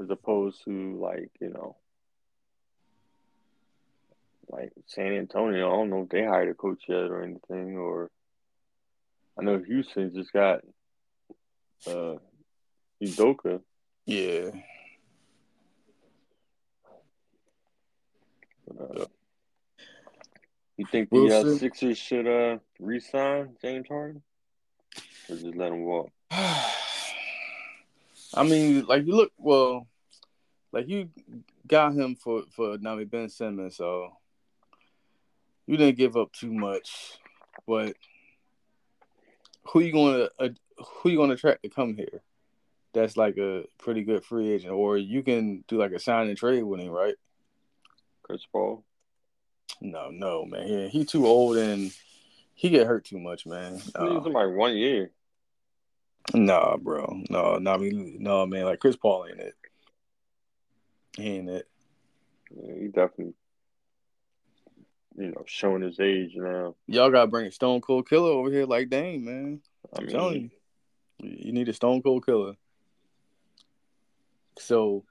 [0.00, 1.76] As opposed to like, you know,
[4.54, 5.72] like San Antonio.
[5.72, 8.10] I don't know if they hired a coach yet or anything or
[9.38, 10.60] I know Houston just got
[11.86, 12.16] uh
[13.02, 13.60] Udoka.
[14.06, 14.50] Yeah,
[18.80, 19.04] Uh,
[20.76, 21.56] you think the uh.
[21.56, 24.22] Sixers should uh re-sign James Harden,
[25.28, 26.10] or just let him walk?
[26.30, 26.72] I
[28.42, 29.86] mean, like you look well,
[30.72, 31.10] like you
[31.66, 34.16] got him for for Nami Ben Simmons, so
[35.66, 37.18] you didn't give up too much.
[37.66, 37.96] But
[39.68, 40.48] who you going to uh,
[40.84, 42.22] who you going to attract to come here?
[42.92, 46.36] That's like a pretty good free agent, or you can do like a sign and
[46.36, 47.14] trade with him, right?
[48.22, 48.84] Chris Paul.
[49.80, 51.92] No, no, man, he, he too old and
[52.54, 53.74] he get hurt too much, man.
[53.74, 54.22] He's No.
[54.22, 55.10] somebody one year.
[56.32, 57.22] Nah, bro.
[57.28, 58.64] No, no, I mean, no, man.
[58.64, 59.54] Like Chris Paul ain't it.
[61.16, 61.68] He ain't it.
[62.50, 63.34] Yeah, he definitely,
[65.16, 66.74] you know, showing his age now.
[66.86, 69.60] Y'all gotta bring a Stone Cold Killer over here like Dame, man.
[69.94, 70.50] I I'm mean, telling
[71.20, 72.54] you, you need a Stone Cold Killer.
[74.58, 75.04] So,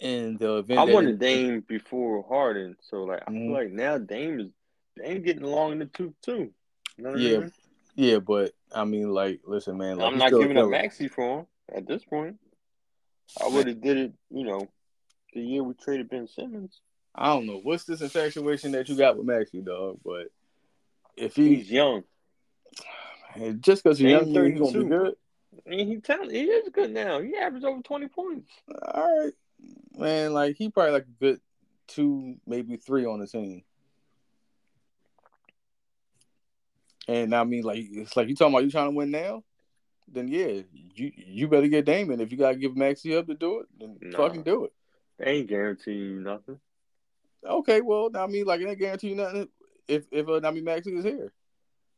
[0.00, 3.46] in the event, I wanted Dame before Harden, so like I Mhm.
[3.46, 4.46] feel like now Dame is
[4.96, 6.52] Dame getting along in the tooth too.
[6.96, 7.52] You know what I Yeah, mean?
[7.96, 9.98] Yeah, but I mean, like, listen, man.
[9.98, 10.70] Like, I'm not giving up.
[10.70, 12.36] Maxey for him at this point.
[13.40, 14.68] I would have did it, you know,
[15.32, 16.80] the year we traded Ben Simmons.
[17.14, 20.28] I don't know what's this infatuation that you got with Maxey, dog, but
[21.16, 22.04] if he, He's young.
[23.60, 25.16] just because he's young, he's gonna be good.
[25.66, 26.32] I mean, he talented.
[26.36, 27.20] He is good now.
[27.20, 28.50] He averaged over twenty points.
[28.82, 29.32] All right,
[29.96, 30.32] man.
[30.32, 31.40] Like he probably like a good
[31.88, 33.64] two, maybe three on the team.
[37.08, 39.42] And I mean, like it's like you talking about you trying to win now.
[40.06, 40.62] Then yeah,
[40.94, 42.20] you you better get Damon.
[42.20, 44.16] If you gotta give Maxey up to do it, then Nah.
[44.16, 44.72] fucking do it.
[45.18, 46.60] They ain't guaranteeing you nothing.
[47.44, 49.48] Okay, well, I mean, like it ain't guarantee you nothing
[49.88, 51.32] if if uh, I mean Maxey is here.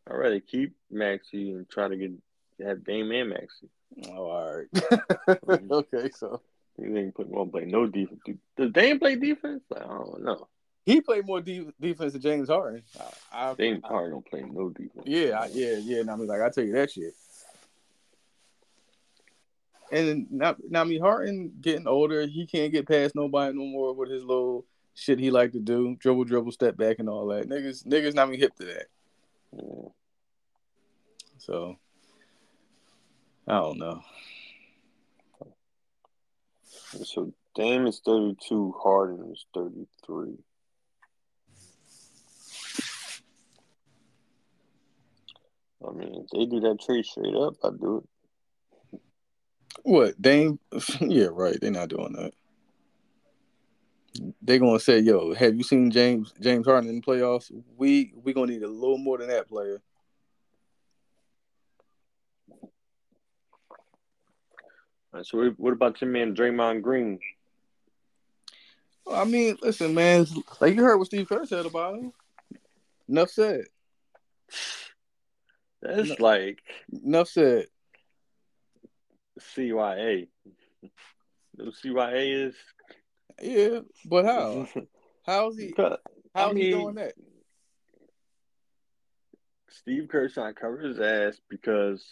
[0.09, 2.13] I'd rather keep Maxey and try to get
[2.65, 3.69] have Dame and Maxey.
[4.09, 5.71] Oh, all right.
[5.71, 6.41] okay, so
[6.79, 8.21] You ain't putting on play no defense.
[8.57, 9.63] Does Dame play defense?
[9.75, 10.49] I don't know.
[10.87, 12.83] he played more de- defense than James Harden.
[13.33, 15.05] I, I, Dame probably don't play no defense.
[15.05, 16.01] Yeah, I, yeah, yeah.
[16.01, 17.15] And I mean, like I tell you that shit.
[19.91, 23.93] And now, now I mean, Harden getting older, he can't get past nobody no more
[23.93, 27.49] with his little shit he like to do, dribble, dribble, step back, and all that.
[27.49, 28.87] Niggas, niggas not even hip to that.
[29.53, 29.89] Yeah.
[31.39, 31.77] So
[33.49, 34.03] I don't know.
[37.05, 40.39] So Dame is thirty two, Harden is thirty three.
[45.87, 48.05] I mean, if they do that trade straight up, I'd do
[48.93, 49.01] it.
[49.83, 50.59] What Dame?
[51.01, 51.59] Yeah, right.
[51.61, 52.33] They're not doing that.
[54.43, 57.51] They're gonna say, "Yo, have you seen James James Harden in the playoffs?
[57.77, 59.81] We we gonna need a little more than that player."
[65.13, 67.21] All right, so what- what about your man Draymond Green?
[69.05, 70.27] Well, I mean, listen, man.
[70.61, 72.13] Like you heard what Steve Kerr said about him.
[73.09, 73.67] Enough said.
[75.81, 76.17] That's No.
[76.21, 77.67] like Enough said.
[79.41, 80.29] CYA.
[81.57, 82.57] No CYA is
[83.41, 84.69] Yeah, but how?
[85.27, 85.73] How's he?
[85.77, 85.99] How's
[86.35, 87.15] I he doing that?
[89.69, 92.05] Steve Kerr's trying to cover his ass because,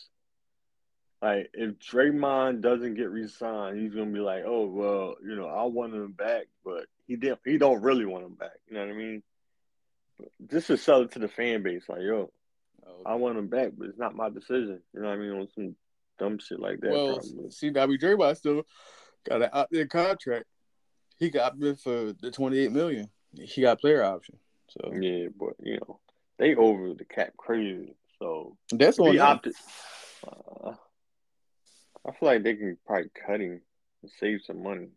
[1.21, 5.65] like, if Draymond doesn't get re-signed, he's gonna be like, "Oh well, you know, I
[5.65, 7.41] want him back, but he didn't.
[7.45, 8.59] He don't really want him back.
[8.69, 9.23] You know what I mean?
[10.51, 12.31] Just to sell it to the fan base, like, yo,
[13.05, 14.81] I want him back, but it's not my decision.
[14.95, 15.33] You know what I mean?
[15.33, 15.77] On some
[16.19, 16.91] dumb shit like that.
[16.91, 17.51] well, probably.
[17.51, 18.63] see, now Draymond still
[19.29, 20.45] got an out there contract.
[21.21, 23.11] He got bid for the twenty eight million.
[23.35, 24.39] He got player option.
[24.69, 26.01] So yeah, but you know,
[26.39, 27.95] they over the cap crazy.
[28.19, 29.55] So that's on he opted.
[30.27, 30.73] Uh,
[32.07, 33.61] I feel like they can probably cut him
[34.03, 34.89] and save some money,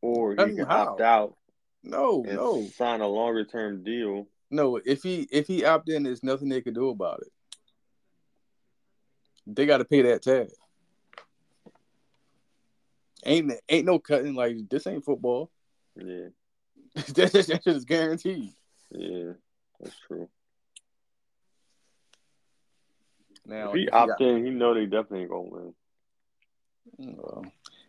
[0.00, 0.92] or he Cut him can how?
[0.92, 1.36] opt out
[1.82, 4.28] No, no, sign a longer term deal.
[4.52, 4.76] no.
[4.76, 7.32] If he if he opt in, there's nothing they can do about it.
[9.46, 10.50] They got to pay that tag.
[13.26, 14.86] Ain't ain't no cutting like this.
[14.86, 15.50] Ain't football.
[15.96, 16.28] Yeah,
[16.94, 18.52] that, that shit is guaranteed.
[18.90, 19.32] yeah,
[19.80, 20.28] that's true.
[23.46, 25.74] Now if he opt in, he know they definitely ain't gonna win.
[26.98, 27.44] Well,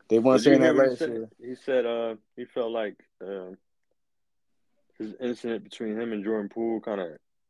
[0.09, 1.09] they weren't saying that he last said?
[1.09, 1.29] year.
[1.39, 3.57] He said uh he felt like um
[4.97, 7.09] his incident between him and Jordan Poole kind of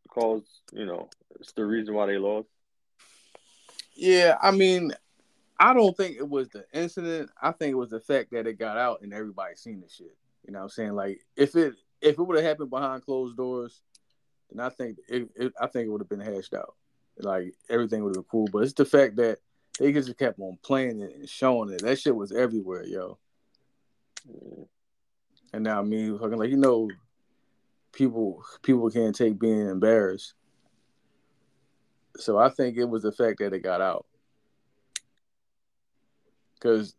[0.10, 2.48] caused you know it's the reason why they lost.
[3.96, 4.92] Yeah, I mean,
[5.60, 7.30] I don't think it was the incident.
[7.42, 10.16] I think it was the fact that it got out and everybody seen the shit.
[10.46, 10.94] You know what I'm saying?
[10.94, 13.82] Like if it if it would have happened behind closed doors,
[14.52, 16.76] then I think it, it I think it would have been hashed out.
[17.18, 18.48] Like everything would have been cool.
[18.52, 19.40] But it's the fact that
[19.80, 21.82] they just kept on playing it and showing it.
[21.82, 23.18] That shit was everywhere, yo.
[25.54, 26.90] And now me fucking like you know,
[27.92, 30.34] people people can't take being embarrassed.
[32.18, 34.06] So I think it was the fact that it got out.
[36.62, 36.96] Cause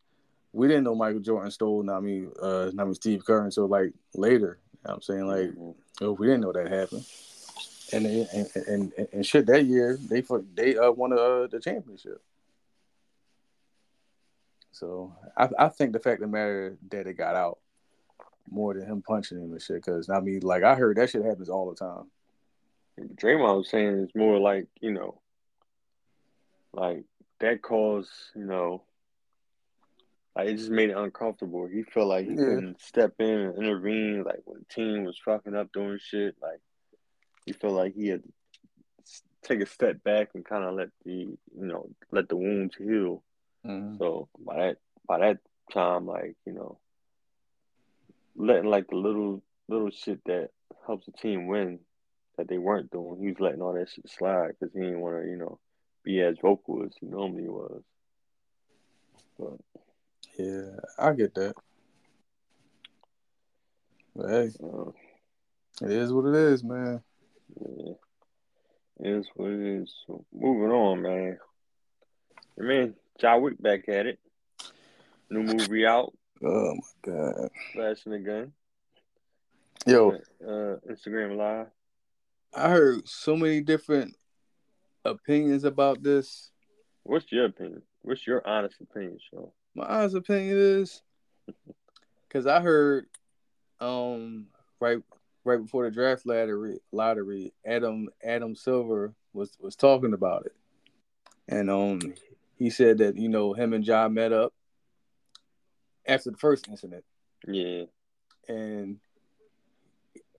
[0.56, 3.92] we didn't know Michael Jordan stole not me, uh I mean Steve Kerr until like
[4.14, 4.58] later.
[4.72, 5.26] You know what I'm saying?
[5.26, 5.74] Like Mhm.
[6.00, 7.04] oh we didn't know that happened.
[7.92, 10.22] And they, and, and, and and shit that year they
[10.54, 12.20] they uh won uh, the championship.
[14.72, 17.58] So I I think the fact of the matter that it got out
[18.50, 19.82] more than him punching him and shit.
[19.84, 22.10] Cause I mean like I heard that shit happens all the time.
[22.98, 25.20] Draymond was saying it's more like, you know,
[26.72, 27.04] like
[27.40, 28.82] that caused, you know,
[30.36, 31.66] like it just made it uncomfortable.
[31.66, 32.44] He felt like he Yeah.
[32.44, 36.36] couldn't step in and intervene, like when the team was fucking up doing shit.
[36.40, 36.60] Like
[37.46, 38.32] he felt like he had to
[39.42, 43.22] take a step back and kind of let the, you know, let the wounds heal.
[43.64, 43.96] Mhm.
[43.98, 44.76] So by that
[45.08, 45.38] by that
[45.72, 46.78] time, like you know,
[48.36, 50.50] letting like the little little shit that
[50.86, 51.80] helps the team win
[52.36, 55.22] that they weren't doing, he was letting all that shit slide because he didn't want
[55.22, 55.58] to, you know,
[56.04, 57.82] be as vocal as he normally was.
[59.38, 59.58] But
[60.38, 61.54] Yeah, I get that.
[64.14, 64.90] But hey, Uh,
[65.82, 67.02] it is what it is, man.
[67.60, 67.92] yeah.
[69.00, 69.94] It is what it is.
[70.06, 71.38] So moving on, man.
[72.58, 74.18] I mean, John Wick back at it.
[75.28, 76.80] New movie out, Oh my
[77.12, 77.50] god.
[77.74, 78.52] flashing the gun.
[79.86, 81.66] Yo, Uh, Instagram live.
[82.54, 84.16] I heard so many different
[85.04, 86.50] opinions about this.
[87.02, 87.82] What's your opinion?
[88.02, 89.50] What's your honest opinion, Sean?
[89.76, 91.02] My honest opinion is
[92.26, 93.06] because I heard
[93.78, 94.46] um
[94.80, 94.98] right
[95.44, 100.54] right before the draft lottery lottery Adam Adam Silver was was talking about it,
[101.46, 102.00] and um
[102.58, 104.54] he said that you know him and Ja met up
[106.06, 107.04] after the first incident,
[107.46, 107.82] Yeah,
[108.48, 108.98] and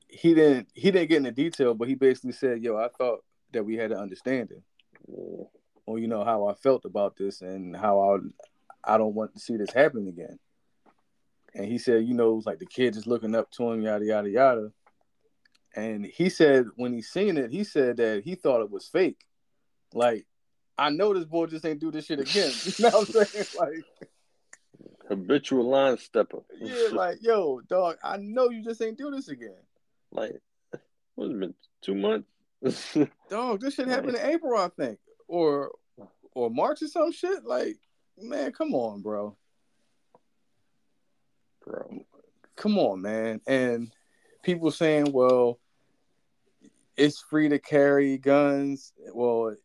[0.07, 3.63] he didn't he didn't get into detail, but he basically said, "Yo, I thought that
[3.63, 4.63] we had an understanding."
[5.07, 5.43] yeah,
[5.85, 8.17] or you know how I felt about this and how I
[8.83, 10.39] I don't want to see this happen again.
[11.55, 14.05] And he said, you know, it's like the kid is looking up to him, yada
[14.05, 14.71] yada yada.
[15.75, 19.19] And he said when he seen it, he said that he thought it was fake.
[19.93, 20.25] Like,
[20.77, 22.51] I know this boy just ain't do this shit again.
[22.77, 23.45] You know what I'm saying?
[23.59, 24.09] Like,
[25.07, 26.39] habitual line stepper.
[26.59, 29.57] yeah, like, yo, dog, I know you just ain't do this again.
[30.11, 30.39] like
[31.15, 31.53] what's it been?
[31.81, 32.27] Two months.
[33.29, 34.99] Dog, this shit happened in April, I think.
[35.27, 35.71] Or
[36.33, 37.43] or March or some shit.
[37.43, 37.77] Like,
[38.17, 39.35] man, come on, bro.
[41.65, 42.05] Bro,
[42.55, 43.41] come on, man.
[43.47, 43.91] And
[44.43, 45.59] people saying, well,
[46.95, 48.93] it's free to carry guns.
[49.13, 49.55] Well,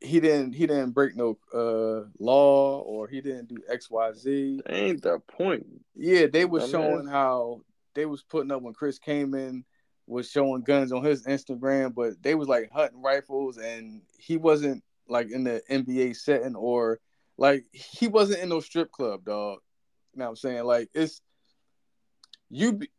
[0.00, 4.62] he didn't he didn't break no uh law or he didn't do XYZ.
[4.62, 5.66] that ain't the point.
[5.96, 7.62] Yeah, they were showing how
[7.94, 9.64] they was putting up when Chris came in
[10.06, 14.82] was showing guns on his Instagram, but they was like hunting rifles and he wasn't
[15.08, 17.00] like in the NBA setting or
[17.36, 19.58] like he wasn't in no strip club, dog.
[20.12, 20.64] You know what I'm saying?
[20.64, 21.20] Like it's
[22.50, 22.90] you be,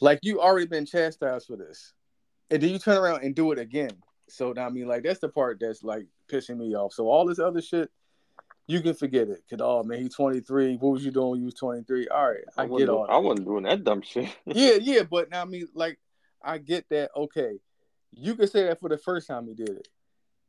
[0.00, 1.92] like you already been chastised for this.
[2.50, 3.90] And then you turn around and do it again.
[4.28, 6.92] So I mean like that's the part that's like pissing me off.
[6.92, 7.90] So all this other shit
[8.68, 9.42] you can forget it.
[9.48, 10.76] Cause oh man, he's 23.
[10.76, 12.08] What was you doing when you was 23?
[12.08, 14.28] All right, I, wasn't get all that I wasn't doing that dumb shit.
[14.46, 15.98] yeah, yeah, but now I mean, like,
[16.42, 17.10] I get that.
[17.16, 17.58] Okay,
[18.12, 19.88] you could say that for the first time he did it.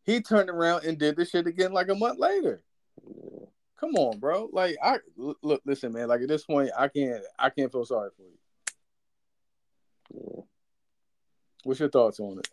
[0.03, 2.63] He turned around and did this shit again like a month later.
[3.79, 4.49] Come on, bro.
[4.51, 6.07] Like, I look, listen, man.
[6.07, 8.37] Like at this point, I can't, I can't feel sorry for you.
[10.13, 10.41] Yeah.
[11.63, 12.47] What's your thoughts on it?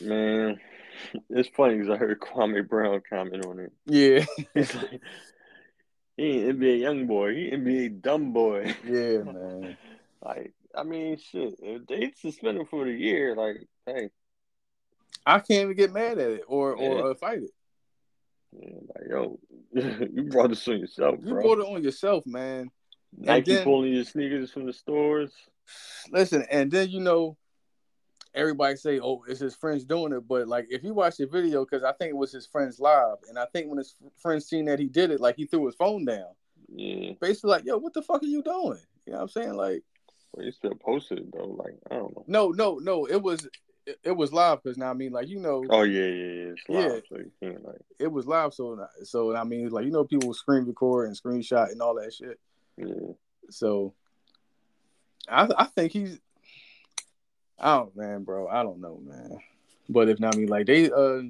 [0.00, 0.60] Man,
[1.30, 3.72] it's funny because I heard Kwame Brown comment on it.
[3.86, 5.00] Yeah, He's like,
[6.16, 8.74] he ain't NBA young boy, he NBA dumb boy.
[8.84, 9.76] yeah, man.
[10.24, 13.56] Like, I mean, shit, if they suspend him for the year, like,
[13.86, 14.10] hey,
[15.26, 16.84] I can't even get mad at it or Yeah.
[16.88, 17.50] or uh, fight it.
[18.54, 19.38] Like, yo,
[19.72, 21.42] you brought this on yourself, You bro.
[21.42, 22.70] brought it on yourself, man.
[23.16, 25.32] Nike then- pulling your sneakers from the stores.
[26.10, 27.36] Listen, and then you know,
[28.34, 31.64] everybody say, "Oh, it's his friends doing it," but like if you watch the video,
[31.64, 34.66] because I think it was his friends live, and I think when his friends seen
[34.66, 36.26] that he did it, like he threw his phone down,
[36.68, 39.54] Yeah, basically like, "Yo, what the fuck are you doing?" You know what I'm saying?
[39.54, 39.82] Like,
[40.32, 41.56] well, he still posted it though.
[41.58, 42.24] Like, I don't know.
[42.26, 43.48] no, no, no, it was
[43.86, 46.52] it, it was live because now I mean, like you know, Oh yeah, yeah, yeah.
[46.68, 47.02] Live,
[47.40, 47.50] Yeah.
[47.50, 51.08] so like, it was live, so so I mean, like you know, people screen record
[51.08, 52.38] and screenshot and all that shit.
[52.76, 53.12] yeah.
[53.50, 53.92] So,
[55.28, 56.18] I I think he's.
[57.58, 58.48] I don't, man, bro.
[58.48, 59.38] I don't know, man.
[59.88, 61.22] But if not, I mean, like they uh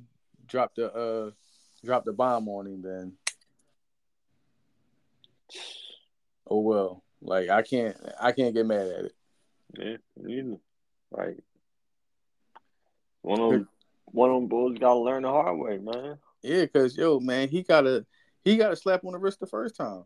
[0.46, 1.30] dropped the uh
[1.84, 3.12] dropped the bomb on him, then
[6.46, 7.02] oh well.
[7.20, 9.14] Like I can't I can't get mad at it.
[9.78, 10.56] Yeah, neither.
[11.10, 11.38] Like
[13.24, 13.68] one of them,
[14.04, 16.18] one of them bulls got to learn the hard way, man.
[16.42, 18.04] Yeah, cause yo, man, he got a
[18.44, 20.04] he got a slap on the wrist the first time.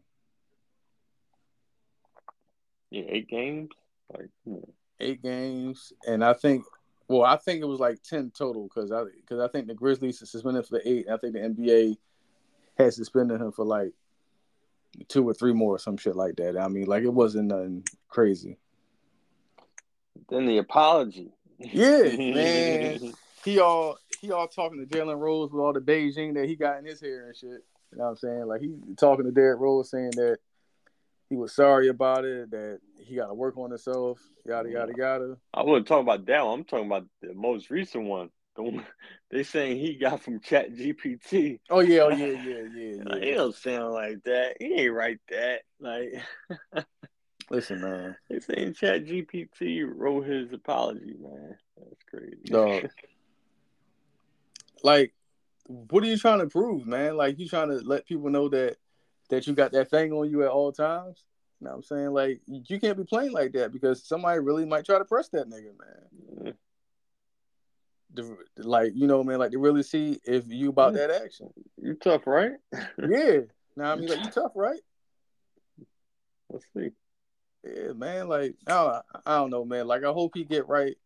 [2.90, 3.70] Yeah, eight games.
[4.12, 4.62] Like, on.
[5.00, 6.64] Eight games, and I think.
[7.08, 10.18] Well, I think it was like ten total because I because I think the Grizzlies
[10.18, 11.06] suspended for eight.
[11.06, 11.96] And I think the NBA
[12.76, 13.92] had suspended him for like
[15.08, 16.56] two or three more or some shit like that.
[16.56, 18.58] I mean, like it wasn't nothing crazy.
[20.28, 21.32] then the apology.
[21.58, 23.12] Yeah, man.
[23.44, 26.78] He all he all talking to Jalen Rose with all the Beijing that he got
[26.78, 27.64] in his hair and shit.
[27.92, 28.46] You know what I'm saying?
[28.46, 30.38] Like he talking to Derrick Rose saying that
[31.30, 35.36] he was sorry about it, that he got to work on himself, yada yada yada.
[35.54, 36.60] I wasn't talking about that one.
[36.60, 38.30] I'm talking about the most recent one.
[38.56, 38.84] The one
[39.30, 41.60] they saying he got from Chat GPT.
[41.70, 43.28] Oh yeah, oh yeah, yeah, yeah, Like, yeah.
[43.28, 44.56] he don't sound like that.
[44.58, 45.60] He ain't write that.
[45.78, 46.24] Like
[47.50, 51.56] Listen, man, they saying Chat GPT wrote his apology, man.
[51.76, 52.36] That's crazy.
[52.44, 52.90] dog.
[54.82, 55.14] like,
[55.66, 57.16] what are you trying to prove, man?
[57.16, 58.76] Like, you trying to let people know that
[59.30, 61.24] that you got that thing on you at all times.
[61.60, 62.10] You know what I'm saying?
[62.10, 65.48] Like you can't be playing like that because somebody really might try to press that
[65.50, 65.72] nigga,
[66.44, 66.54] man.
[68.14, 71.52] The, like you know, man, like to really see if you about that action.
[71.76, 72.52] You tough, right?
[72.98, 73.40] yeah.
[73.76, 74.80] Now I mean, like you tough, right?
[76.50, 76.90] Let's see.
[77.64, 78.28] Yeah, man.
[78.28, 79.86] Like I don't, I don't know, man.
[79.86, 80.96] Like I hope he get right.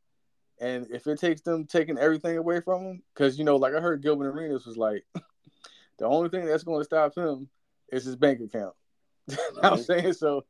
[0.61, 3.81] And if it takes them taking everything away from him, because you know, like I
[3.81, 5.05] heard Gilbert Arenas was like,
[5.99, 7.49] the only thing that's going to stop him
[7.91, 8.75] is his bank account.
[9.63, 10.45] I'm saying so.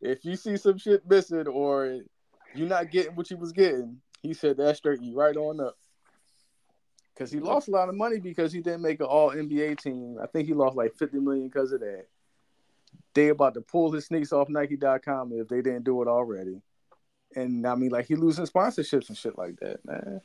[0.00, 2.00] If you see some shit missing or
[2.54, 5.76] you're not getting what you was getting, he said that straight you right on up.
[7.14, 10.18] Because he lost a lot of money because he didn't make an All NBA team.
[10.22, 12.06] I think he lost like 50 million because of that.
[13.18, 16.62] They about to pull his sneaks off Nike.com if they didn't do it already.
[17.34, 20.20] And I mean, like he losing sponsorships and shit like that, man.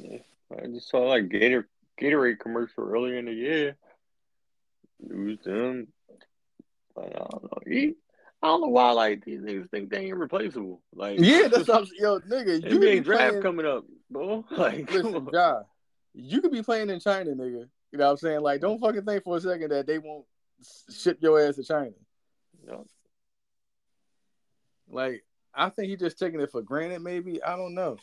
[0.00, 0.18] Yeah.
[0.50, 1.68] I just saw like Gator
[2.00, 3.76] Gatorade commercial earlier in the year.
[5.06, 5.88] Lose them.
[6.96, 7.58] Like, I don't know.
[7.66, 7.92] He,
[8.42, 10.80] I don't know why like these niggas think they ain't replaceable.
[10.94, 12.62] Like yeah, that's what I'm, yo nigga.
[12.62, 14.42] You NBA draft playing, coming up, bro.
[14.56, 15.64] Like listen, God,
[16.14, 17.68] you could be playing in China, nigga.
[17.92, 18.40] You know what I'm saying?
[18.40, 20.24] Like, don't fucking think for a second that they won't
[20.90, 21.92] ship your ass to China.
[24.88, 27.02] Like, I think he's just taking it for granted.
[27.02, 27.96] Maybe I don't know.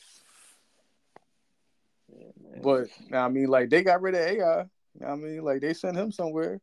[2.11, 4.65] Yeah, but I mean, like they got rid of AI.
[5.05, 6.59] I mean, like they sent him somewhere.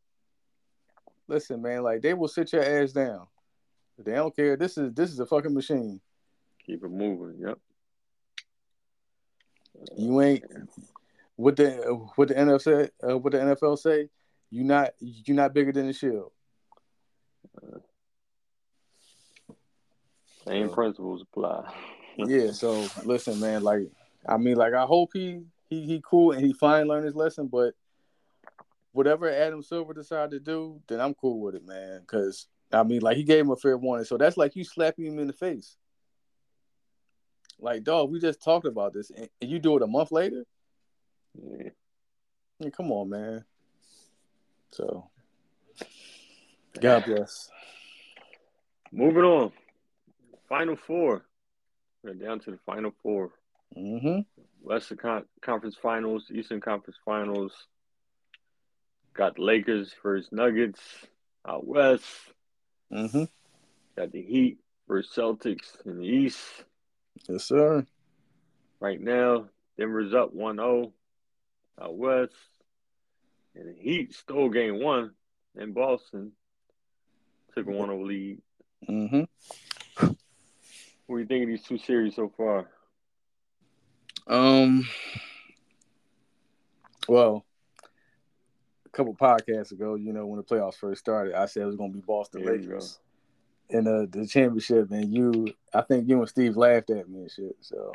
[1.29, 3.27] Listen, man, like they will sit your ass down.
[3.99, 4.57] They don't care.
[4.57, 6.01] This is this is a fucking machine.
[6.67, 7.39] Keep it moving.
[7.41, 7.59] Yep.
[9.97, 10.45] You ain't
[11.37, 11.71] what the
[12.17, 14.09] what the NFL uh, what the NFL say.
[14.51, 16.33] You not you not bigger than the shield.
[20.47, 21.73] Same so, principles apply.
[22.17, 22.53] yeah.
[22.53, 23.63] So listen, man.
[23.63, 23.91] Like
[24.27, 27.49] I mean, like I hope he he he cool and he fine learn his lesson,
[27.49, 27.75] but
[28.93, 32.01] whatever Adam Silver decided to do, then I'm cool with it, man.
[32.01, 35.07] Because I mean, like he gave him a fair warning, so that's like you slapping
[35.07, 35.77] him in the face.
[37.63, 40.45] Like, dog, we just talked about this, and you do it a month later.
[41.35, 41.71] Yeah.
[42.59, 43.45] yeah come on, man.
[44.73, 45.11] So,
[46.81, 47.51] God bless.
[48.93, 49.53] Moving on.
[50.51, 51.25] Final four.
[52.03, 53.31] We're down to the final 4
[53.79, 54.21] mm-hmm.
[54.63, 57.53] Western Con- Conference Finals, Eastern Conference Finals.
[59.15, 60.81] Got Lakers versus Nuggets
[61.47, 62.05] out west.
[62.93, 63.25] Mm-hmm.
[63.97, 66.41] Got the Heat versus Celtics in the East.
[67.29, 67.87] Yes, sir.
[68.81, 70.93] Right now, Denver's up 1 0
[71.81, 72.35] out west.
[73.55, 75.13] And the Heat stole game one
[75.55, 76.33] in Boston.
[77.55, 78.39] Took a 1 0 lead.
[78.89, 79.23] Mm-hmm.
[81.11, 82.69] What do you think of these two series so far?
[84.29, 84.89] Um,
[87.09, 87.45] well,
[88.87, 91.75] a couple podcasts ago, you know, when the playoffs first started, I said it was
[91.75, 93.01] going to be Boston there Lakers
[93.71, 97.31] in uh, the championship, and you, I think you and Steve laughed at me and
[97.33, 97.57] shit.
[97.61, 97.91] So,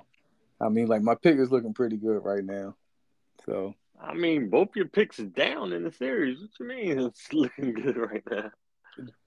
[0.59, 2.75] I mean, like my pick is looking pretty good right now.
[3.45, 6.41] So, I mean, both your picks are down in the series.
[6.41, 8.51] What you mean it's looking good right now?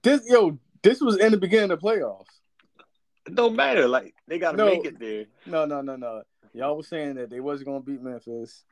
[0.03, 2.27] This yo, this was in the beginning of the playoffs.
[3.25, 3.87] It don't matter.
[3.87, 5.25] Like they got to no, make it there.
[5.45, 6.23] No, no, no, no.
[6.53, 8.63] Y'all was saying that they wasn't gonna beat Memphis.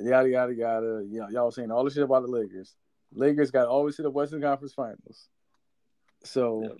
[0.00, 1.04] Yada yada yada.
[1.08, 2.74] You know, y'all was saying all the shit about the Lakers.
[3.14, 5.28] Lakers got always to the Western Conference Finals.
[6.24, 6.76] So.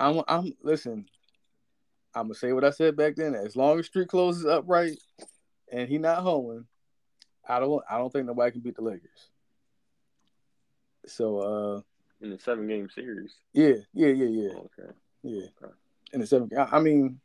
[0.00, 1.06] I'm I'm listen.
[2.14, 3.34] I'm gonna say what I said back then.
[3.34, 4.98] As long as Street closes up right
[5.70, 6.64] and he not hoeing,
[7.46, 9.30] I don't I don't think nobody can beat the Lakers.
[11.06, 11.80] So uh
[12.24, 13.34] in the seven game series.
[13.52, 14.52] Yeah, yeah, yeah, yeah.
[14.54, 14.92] okay.
[15.22, 15.46] Yeah.
[15.62, 15.72] Okay.
[16.12, 17.20] In the seven I mean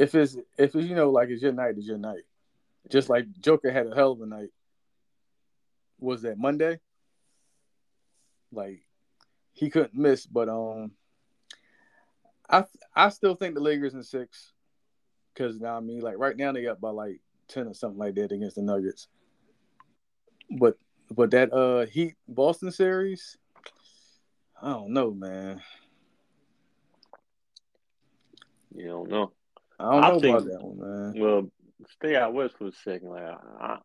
[0.00, 2.22] if it's if it's you know like it's your night, it's your night.
[2.88, 4.48] Just like Joker had a hell of a night.
[5.98, 6.80] Was that Monday?
[8.50, 8.80] Like
[9.52, 10.92] he couldn't miss, but um
[12.48, 12.64] I
[12.96, 14.52] I still think the Lakers in six.
[15.36, 18.14] Cause now I mean like right now they up by like ten or something like
[18.14, 19.08] that against the Nuggets.
[20.50, 20.78] But
[21.14, 23.36] but that uh Heat Boston series,
[24.62, 25.60] I don't know, man.
[28.74, 29.32] You don't know.
[29.78, 31.22] I don't know I think, about that one, man.
[31.22, 31.50] Well,
[31.96, 33.08] stay out west for a second.
[33.08, 33.78] Like I,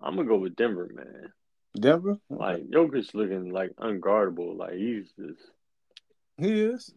[0.00, 1.32] I'm gonna go with Denver, man.
[1.78, 2.42] Denver, okay.
[2.42, 4.56] like Jokic looking like unguardable.
[4.56, 5.40] Like he's just
[6.38, 6.92] he is.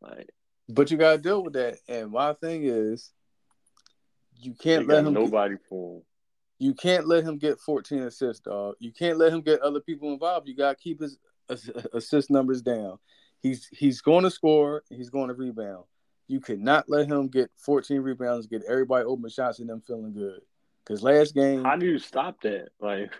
[0.00, 0.28] Like,
[0.68, 1.78] but you gotta deal with that.
[1.88, 3.12] And my thing is,
[4.40, 6.02] you can't let him nobody get, for him.
[6.58, 8.74] You can't let him get 14 assists, dog.
[8.78, 10.48] You can't let him get other people involved.
[10.48, 11.18] You gotta keep his
[11.92, 12.98] assist numbers down.
[13.40, 14.82] He's he's going to score.
[14.90, 15.84] He's going to rebound.
[16.28, 20.12] You could not let him get 14 rebounds, get everybody open shots, and them feeling
[20.12, 20.40] good.
[20.84, 22.68] Because last game, how do you stop that?
[22.80, 23.12] Like,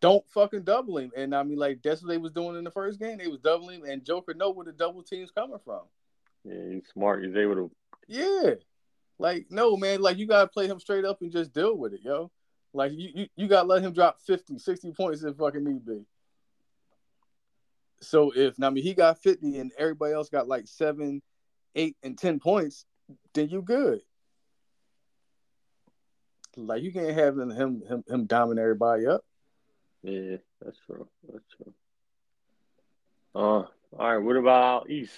[0.00, 1.10] don't fucking double him.
[1.16, 3.18] And I mean, like that's what they was doing in the first game.
[3.18, 5.82] They was doubling him, and Joker know where the double team's coming from.
[6.44, 7.24] Yeah, he's smart.
[7.24, 7.70] He's able to.
[8.06, 8.54] Yeah,
[9.18, 12.00] like no man, like you gotta play him straight up and just deal with it,
[12.02, 12.30] yo.
[12.72, 16.04] Like you, you, you gotta let him drop 50, 60 points if fucking need be.
[18.00, 21.22] So if I mean he got 50 and everybody else got like seven,
[21.74, 22.84] eight, and ten points,
[23.34, 24.00] then you good.
[26.56, 29.24] Like you can't have him him him, dominate everybody up.
[30.02, 31.08] Yeah, that's true.
[31.30, 31.72] That's true.
[33.34, 34.18] Uh, all right.
[34.18, 35.14] What about East?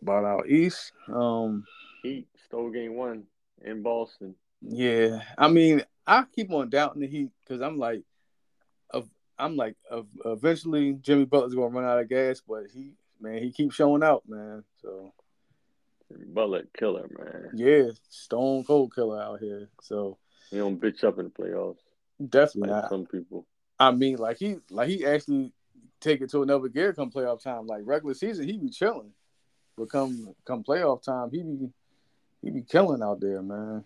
[0.00, 1.64] About our East, um,
[2.02, 3.24] Heat stole game one
[3.64, 4.34] in Boston.
[4.60, 8.02] Yeah, I mean, I keep on doubting the Heat because I'm like,
[8.90, 9.08] of
[9.38, 12.92] I'm like, of eventually Jimmy Butler's gonna run out of gas, but he,
[13.24, 14.64] man, he keeps showing out, man.
[14.82, 15.12] So
[16.28, 17.50] Butler killer, man.
[17.54, 19.68] yeah, stone cold killer out here.
[19.82, 20.18] So
[20.50, 21.78] He don't bitch up in the playoffs
[22.30, 22.90] definitely like not.
[22.90, 23.46] some people.
[23.78, 25.52] I mean, like he, like he actually
[26.00, 27.66] take it to another gear come playoff time.
[27.66, 29.12] Like regular season, he be chilling,
[29.76, 31.68] but come come playoff time, he be
[32.42, 33.84] he be killing out there, man.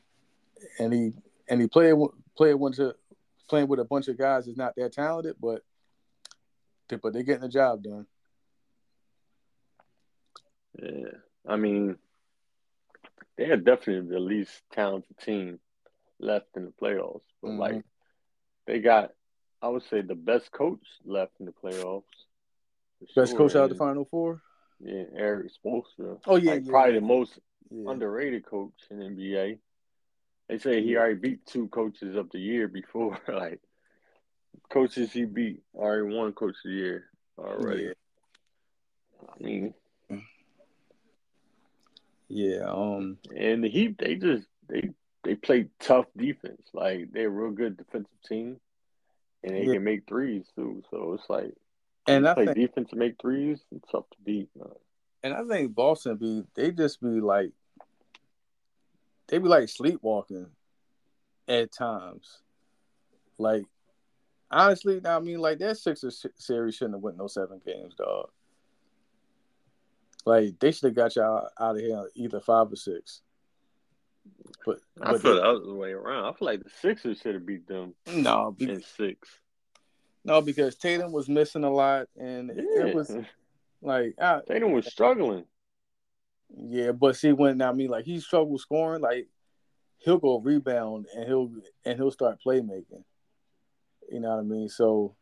[0.78, 1.12] And he
[1.48, 1.94] and he played
[2.36, 2.94] played one to
[3.48, 5.62] playing with a bunch of guys that's not that talented, but
[7.02, 8.06] but they're getting the job done.
[10.82, 11.10] Yeah,
[11.46, 11.96] I mean,
[13.36, 15.58] they are definitely the least talented team
[16.18, 17.22] left in the playoffs.
[17.42, 17.58] But Mhm.
[17.58, 17.84] like,
[18.66, 19.14] they got,
[19.62, 22.04] I would say, the best coach left in the playoffs.
[23.14, 24.42] Best sure, coach out of the Final Four.
[24.80, 26.20] Yeah, Erik Spoelstra.
[26.26, 27.00] Oh yeah, like, yeah, probably yeah.
[27.00, 27.38] the most
[27.70, 27.90] yeah.
[27.90, 29.58] underrated coach in NBA.
[30.48, 33.18] They say he already beat two coaches of the year before.
[33.28, 33.60] like
[34.70, 37.92] coaches he beat already won coach of the year already.
[39.28, 39.74] I mean,
[42.28, 44.90] Yeah, um, and the Heat they just they
[45.24, 46.62] they play tough defense.
[46.72, 48.60] Like they're a real good defensive team,
[49.42, 49.74] and they Yeah.
[49.74, 50.82] can make threes too.
[50.90, 51.54] So it's like
[52.06, 53.60] and I play think defense and make threes.
[53.72, 54.48] It's tough to beat.
[54.56, 54.68] Man.
[55.22, 57.52] and I think Boston be they just be like
[59.28, 60.46] they be like sleepwalking
[61.48, 62.40] at times.
[63.38, 63.64] Like
[64.50, 68.30] honestly, I mean, like that Sixers se- series shouldn't have went no seven games, dog.
[70.24, 73.22] Like they should have got y'all out of here either five or six.
[74.64, 76.24] But, I but feel that was the way around.
[76.24, 79.28] I feel like the Sixers should have beat them no, be, in six.
[80.24, 83.16] no, because Tatum was missing a lot, and it, Yeah, it was
[83.80, 85.44] like, I, Tatum was struggling.
[86.56, 89.28] Yeah, but see when I mean like he struggles scoring, like
[89.98, 91.50] he'll go rebound and he'll
[91.84, 93.04] and he'll start playmaking.
[94.10, 94.68] You know what I mean?
[94.68, 95.14] So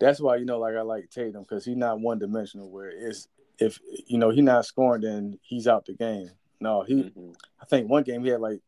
[0.00, 2.70] that's why you know like I like Tatum because he's not one dimensional.
[2.70, 3.28] Where it's
[3.66, 6.30] if you know he's not scoring, then he's out the game.
[6.60, 6.94] No, he.
[6.94, 7.34] Mhm.
[7.60, 8.60] I think one game he had like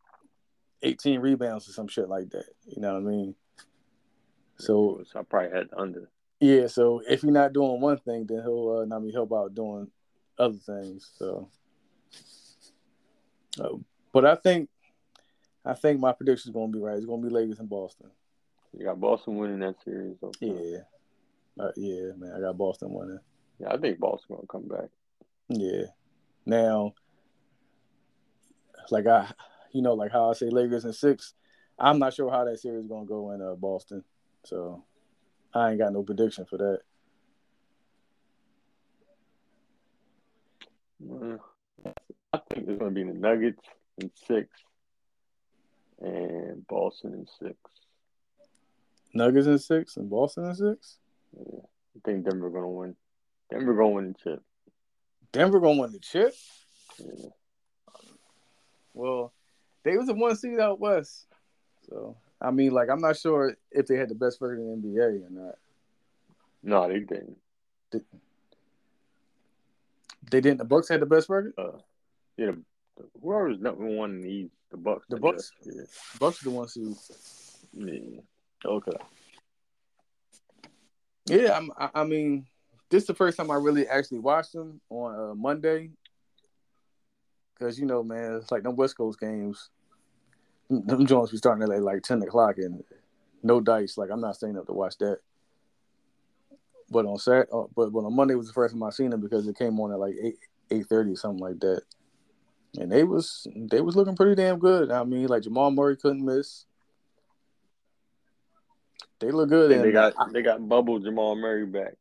[0.81, 2.45] eighteen rebounds or some shit like that.
[2.65, 3.35] You know what I mean?
[4.57, 6.09] So I probably had under.
[6.39, 9.53] yeah, so if you're not doing one thing, then he'll uh, I mean help out
[9.55, 9.89] doing
[10.37, 11.11] other things.
[11.17, 11.49] So,
[13.59, 13.77] uh,
[14.13, 14.69] but I think
[15.65, 16.97] I think my prediction is going to be right.
[16.97, 18.11] It's going to be Lakers in Boston.
[18.77, 20.17] You got Boston winning that series.
[20.21, 20.47] Okay.
[21.57, 22.33] Yeah, uh, yeah, man.
[22.37, 23.19] I got Boston winning.
[23.59, 24.89] Yeah, I think Boston gonna come back.
[25.49, 25.85] Yeah.
[26.45, 26.93] Now,
[28.91, 29.31] like I,
[29.71, 31.33] you know, like how I say Lakers in six.
[31.77, 34.03] I'm not sure how that series is going to go in uh, Boston.
[34.45, 34.83] So
[35.53, 36.79] I ain't got no prediction for that.
[41.11, 41.37] Uh,
[42.33, 43.61] I think it's gonna be the Nuggets
[43.97, 44.47] in six,
[45.99, 47.57] and Boston in six.
[49.13, 50.97] Nuggets in six and Boston in six.
[51.37, 52.95] Yeah, I think Denver gonna win.
[53.49, 54.43] Denver gonna win the chip.
[55.31, 56.33] Denver going to win the chip.
[56.97, 57.29] Yeah.
[58.93, 59.33] Well,
[59.83, 61.27] they was the one seed out west.
[61.89, 64.87] So I mean, like I'm not sure if they had the best record in the
[64.87, 65.55] NBA or not.
[66.63, 67.37] No, they didn't.
[70.31, 70.57] They didn't.
[70.57, 71.53] The Bucks had the best record.
[71.57, 71.77] Uh,
[72.37, 72.51] yeah,
[72.97, 75.05] the, whoever's number one in the Bucks.
[75.09, 75.51] The Bucks?
[75.63, 76.17] guess.
[76.19, 76.95] Bucks are the one seed.
[77.73, 77.93] Yeah.
[77.93, 78.19] yeah.
[78.65, 78.97] Okay.
[81.27, 82.47] Yeah, I'm, I, I mean,
[82.89, 85.91] this is the first time I really actually watched them on uh, Monday.
[87.59, 89.69] Cause you know, man, it's like them West Coast games.
[90.69, 92.83] Them joints be starting at like, ten o'clock and
[93.43, 93.97] no dice.
[93.97, 95.19] Like I'm not staying up to watch that.
[96.89, 99.21] But on Sat, uh, but, but on Monday was the first time I seen them
[99.21, 100.37] because it came on at like eight
[100.69, 101.81] eight thirty something like that.
[102.77, 104.91] And they was they was looking pretty damn good.
[104.91, 106.65] I mean, like Jamal Murray couldn't miss.
[109.19, 109.69] They look I good.
[109.69, 111.93] think they and got they got bubble Jamal Murray back,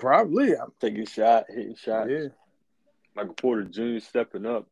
[0.00, 0.56] probably.
[0.56, 2.10] I'm- taking shot, hitting shots.
[2.10, 2.28] Yeah.
[3.14, 4.00] Michael Porter Jr.
[4.00, 4.66] stepping up.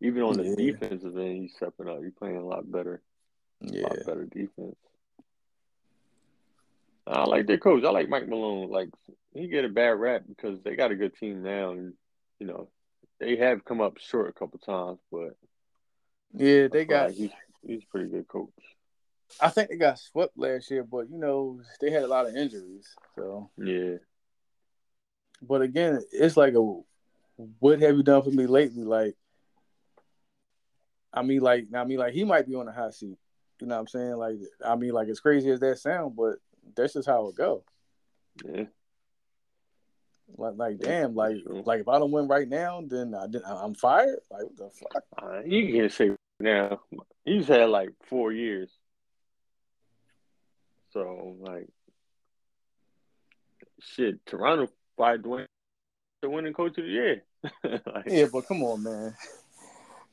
[0.00, 0.72] Even on the Yeah.
[0.72, 2.02] defensive end, he's stepping up.
[2.02, 3.00] He's playing a lot better.
[3.60, 4.76] Yeah, a lot better defense.
[7.06, 7.84] I like their coach.
[7.84, 8.68] I like Mike Malone.
[8.70, 8.90] Like
[9.32, 11.94] he get a bad rap because they got a good team now, and
[12.40, 12.68] you know
[13.20, 15.36] they have come up short a couple times, but
[16.34, 17.08] yeah, they got.
[17.08, 17.30] Like he's
[17.62, 18.50] he's a pretty good coach.
[19.40, 22.34] I think they got swept last year, but you know they had a lot of
[22.36, 22.94] injuries.
[23.14, 23.96] So yeah.
[25.42, 26.80] But again, it's like a
[27.58, 28.84] what have you done for me lately?
[28.84, 29.14] Like,
[31.12, 33.18] I mean, like, I mean, like he might be on the hot seat.
[33.60, 34.16] You know what I'm saying?
[34.16, 36.36] Like, I mean, like as crazy as that sound, but
[36.74, 37.64] that's just how it go.
[38.44, 38.64] Yeah.
[40.36, 44.18] Like, like, damn, like, like if I don't win right now, then I, I'm fired.
[44.30, 45.04] Like, what the fuck?
[45.22, 46.10] Uh, you can't say
[46.40, 46.80] now.
[47.24, 48.70] He's had like four years.
[50.92, 51.68] So like,
[53.80, 55.46] shit, Toronto fired Dwane
[56.22, 57.22] the winning coach of the year.
[57.64, 59.14] like, yeah, but come on, man.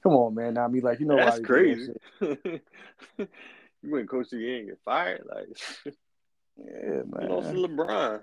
[0.02, 0.58] Come on, man.
[0.58, 1.94] I mean, like you know, that's crazy.
[2.22, 2.60] you
[3.84, 5.48] win coach of the year and get fired, like.
[6.58, 7.30] Yeah, man.
[7.30, 8.22] Lost to LeBron.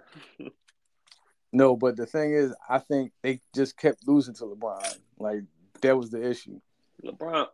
[1.53, 4.99] no, but the thing is, I think they just kept losing to LeBron.
[5.19, 5.43] Like
[5.81, 6.61] that was the issue.
[7.05, 7.47] LeBron,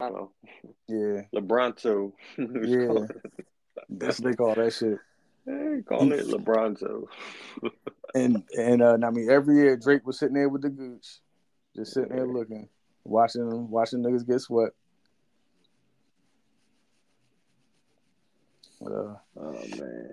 [0.00, 0.32] I don't know.
[0.88, 1.40] Yeah.
[1.40, 2.12] LeBronto.
[2.38, 3.06] yeah.
[3.88, 4.98] That's what they call that shit.
[5.50, 7.06] Hey, call it LeBronzo.
[8.14, 11.18] and and uh, I mean, every year Drake was sitting there with the gooch,
[11.74, 12.68] just sitting there looking,
[13.04, 14.76] watching them, watching niggas get swept.
[18.84, 20.10] Uh, oh man.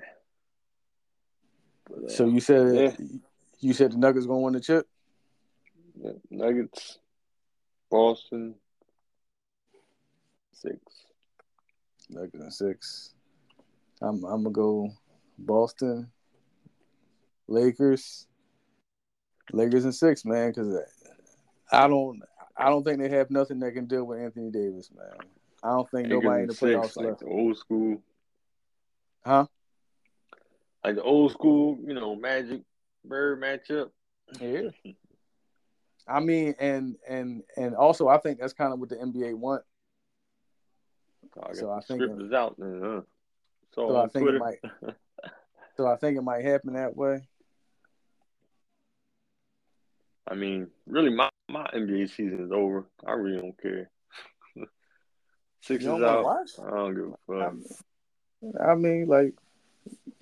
[1.87, 3.05] But, uh, so you said yeah.
[3.59, 4.87] you said the Nuggets gonna win the chip?
[6.01, 6.97] Yeah, Nuggets,
[7.91, 8.55] Boston,
[10.53, 10.79] six.
[12.09, 13.13] Nuggets and six.
[14.01, 14.91] I'm I'm gonna go
[15.37, 16.11] Boston,
[17.47, 18.27] Lakers,
[19.51, 20.49] Lakers and six, man.
[20.49, 20.79] Because
[21.71, 22.21] I don't
[22.55, 25.27] I don't think they have nothing that can deal with Anthony Davis, man.
[25.63, 27.19] I don't think Lakers nobody in the playoffs like left.
[27.19, 28.01] The old school
[29.27, 29.45] Huh?
[30.85, 32.61] Like the old school, you know, Magic
[33.03, 33.89] Bird matchup.
[34.39, 34.69] Yeah.
[36.07, 39.63] I mean, and and and also, I think that's kind of what the NBA want.
[41.35, 43.01] Oh, so I think is out then, huh?
[43.75, 44.59] So, so I think it might.
[45.77, 47.27] so I think it might happen that way.
[50.29, 52.85] I mean, really, my my NBA season is over.
[53.05, 53.89] I really don't care.
[55.61, 56.25] Six is out.
[56.25, 56.49] Watch?
[56.59, 57.53] I don't give a fuck.
[58.59, 59.33] I mean, like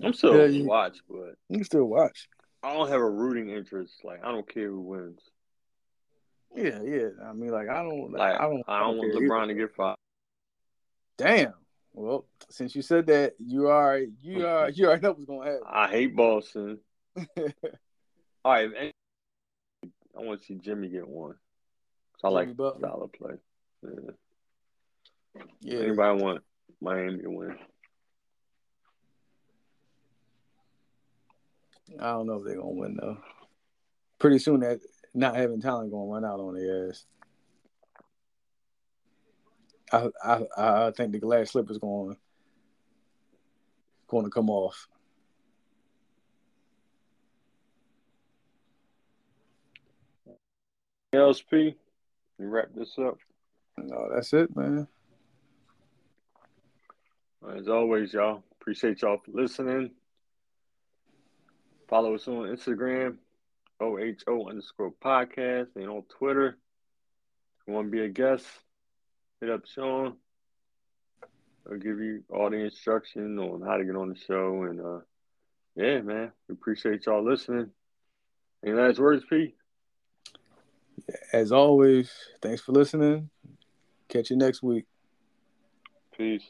[0.03, 2.27] I'm still yeah, you, watch, but you can still watch.
[2.61, 3.93] I don't have a rooting interest.
[4.03, 5.21] Like I don't care who wins.
[6.55, 7.09] Yeah, yeah.
[7.27, 9.53] I mean, like I don't, like I don't, I don't, want LeBron either.
[9.53, 9.97] to get fired.
[11.17, 11.53] Damn.
[11.95, 15.67] Well, since you said that, you are you are you already know what's gonna happen.
[15.67, 16.79] I hate Boston.
[18.43, 21.35] All right, I want to see Jimmy get one.
[22.19, 22.89] So I Jimmy like Butler.
[22.89, 23.33] of play.
[23.81, 25.41] Yeah.
[25.61, 25.79] yeah.
[25.79, 26.43] Anybody want
[26.81, 27.57] Miami to win?
[31.99, 33.17] I don't know if they're gonna win though.
[34.19, 34.81] Pretty soon that
[35.13, 37.05] not having talent gonna run out on their ass.
[39.91, 42.17] I I I think the glass slip is going
[44.07, 44.87] going to come off.
[51.13, 51.75] LSP,
[52.39, 53.17] you wrap this up.
[53.77, 54.87] No, that's it, man.
[57.55, 59.91] As always, y'all, appreciate y'all for listening.
[61.87, 63.17] Follow us on Instagram,
[63.79, 66.57] OHO underscore podcast, and on Twitter.
[67.59, 68.45] If you want to be a guest,
[69.41, 70.15] hit up Sean.
[71.69, 74.63] I'll give you all the instruction on how to get on the show.
[74.63, 74.99] And uh,
[75.75, 77.71] yeah, man, we appreciate y'all listening.
[78.65, 79.55] Any last words, Pete?
[81.33, 82.11] As always,
[82.41, 83.29] thanks for listening.
[84.07, 84.85] Catch you next week.
[86.17, 86.43] Peace.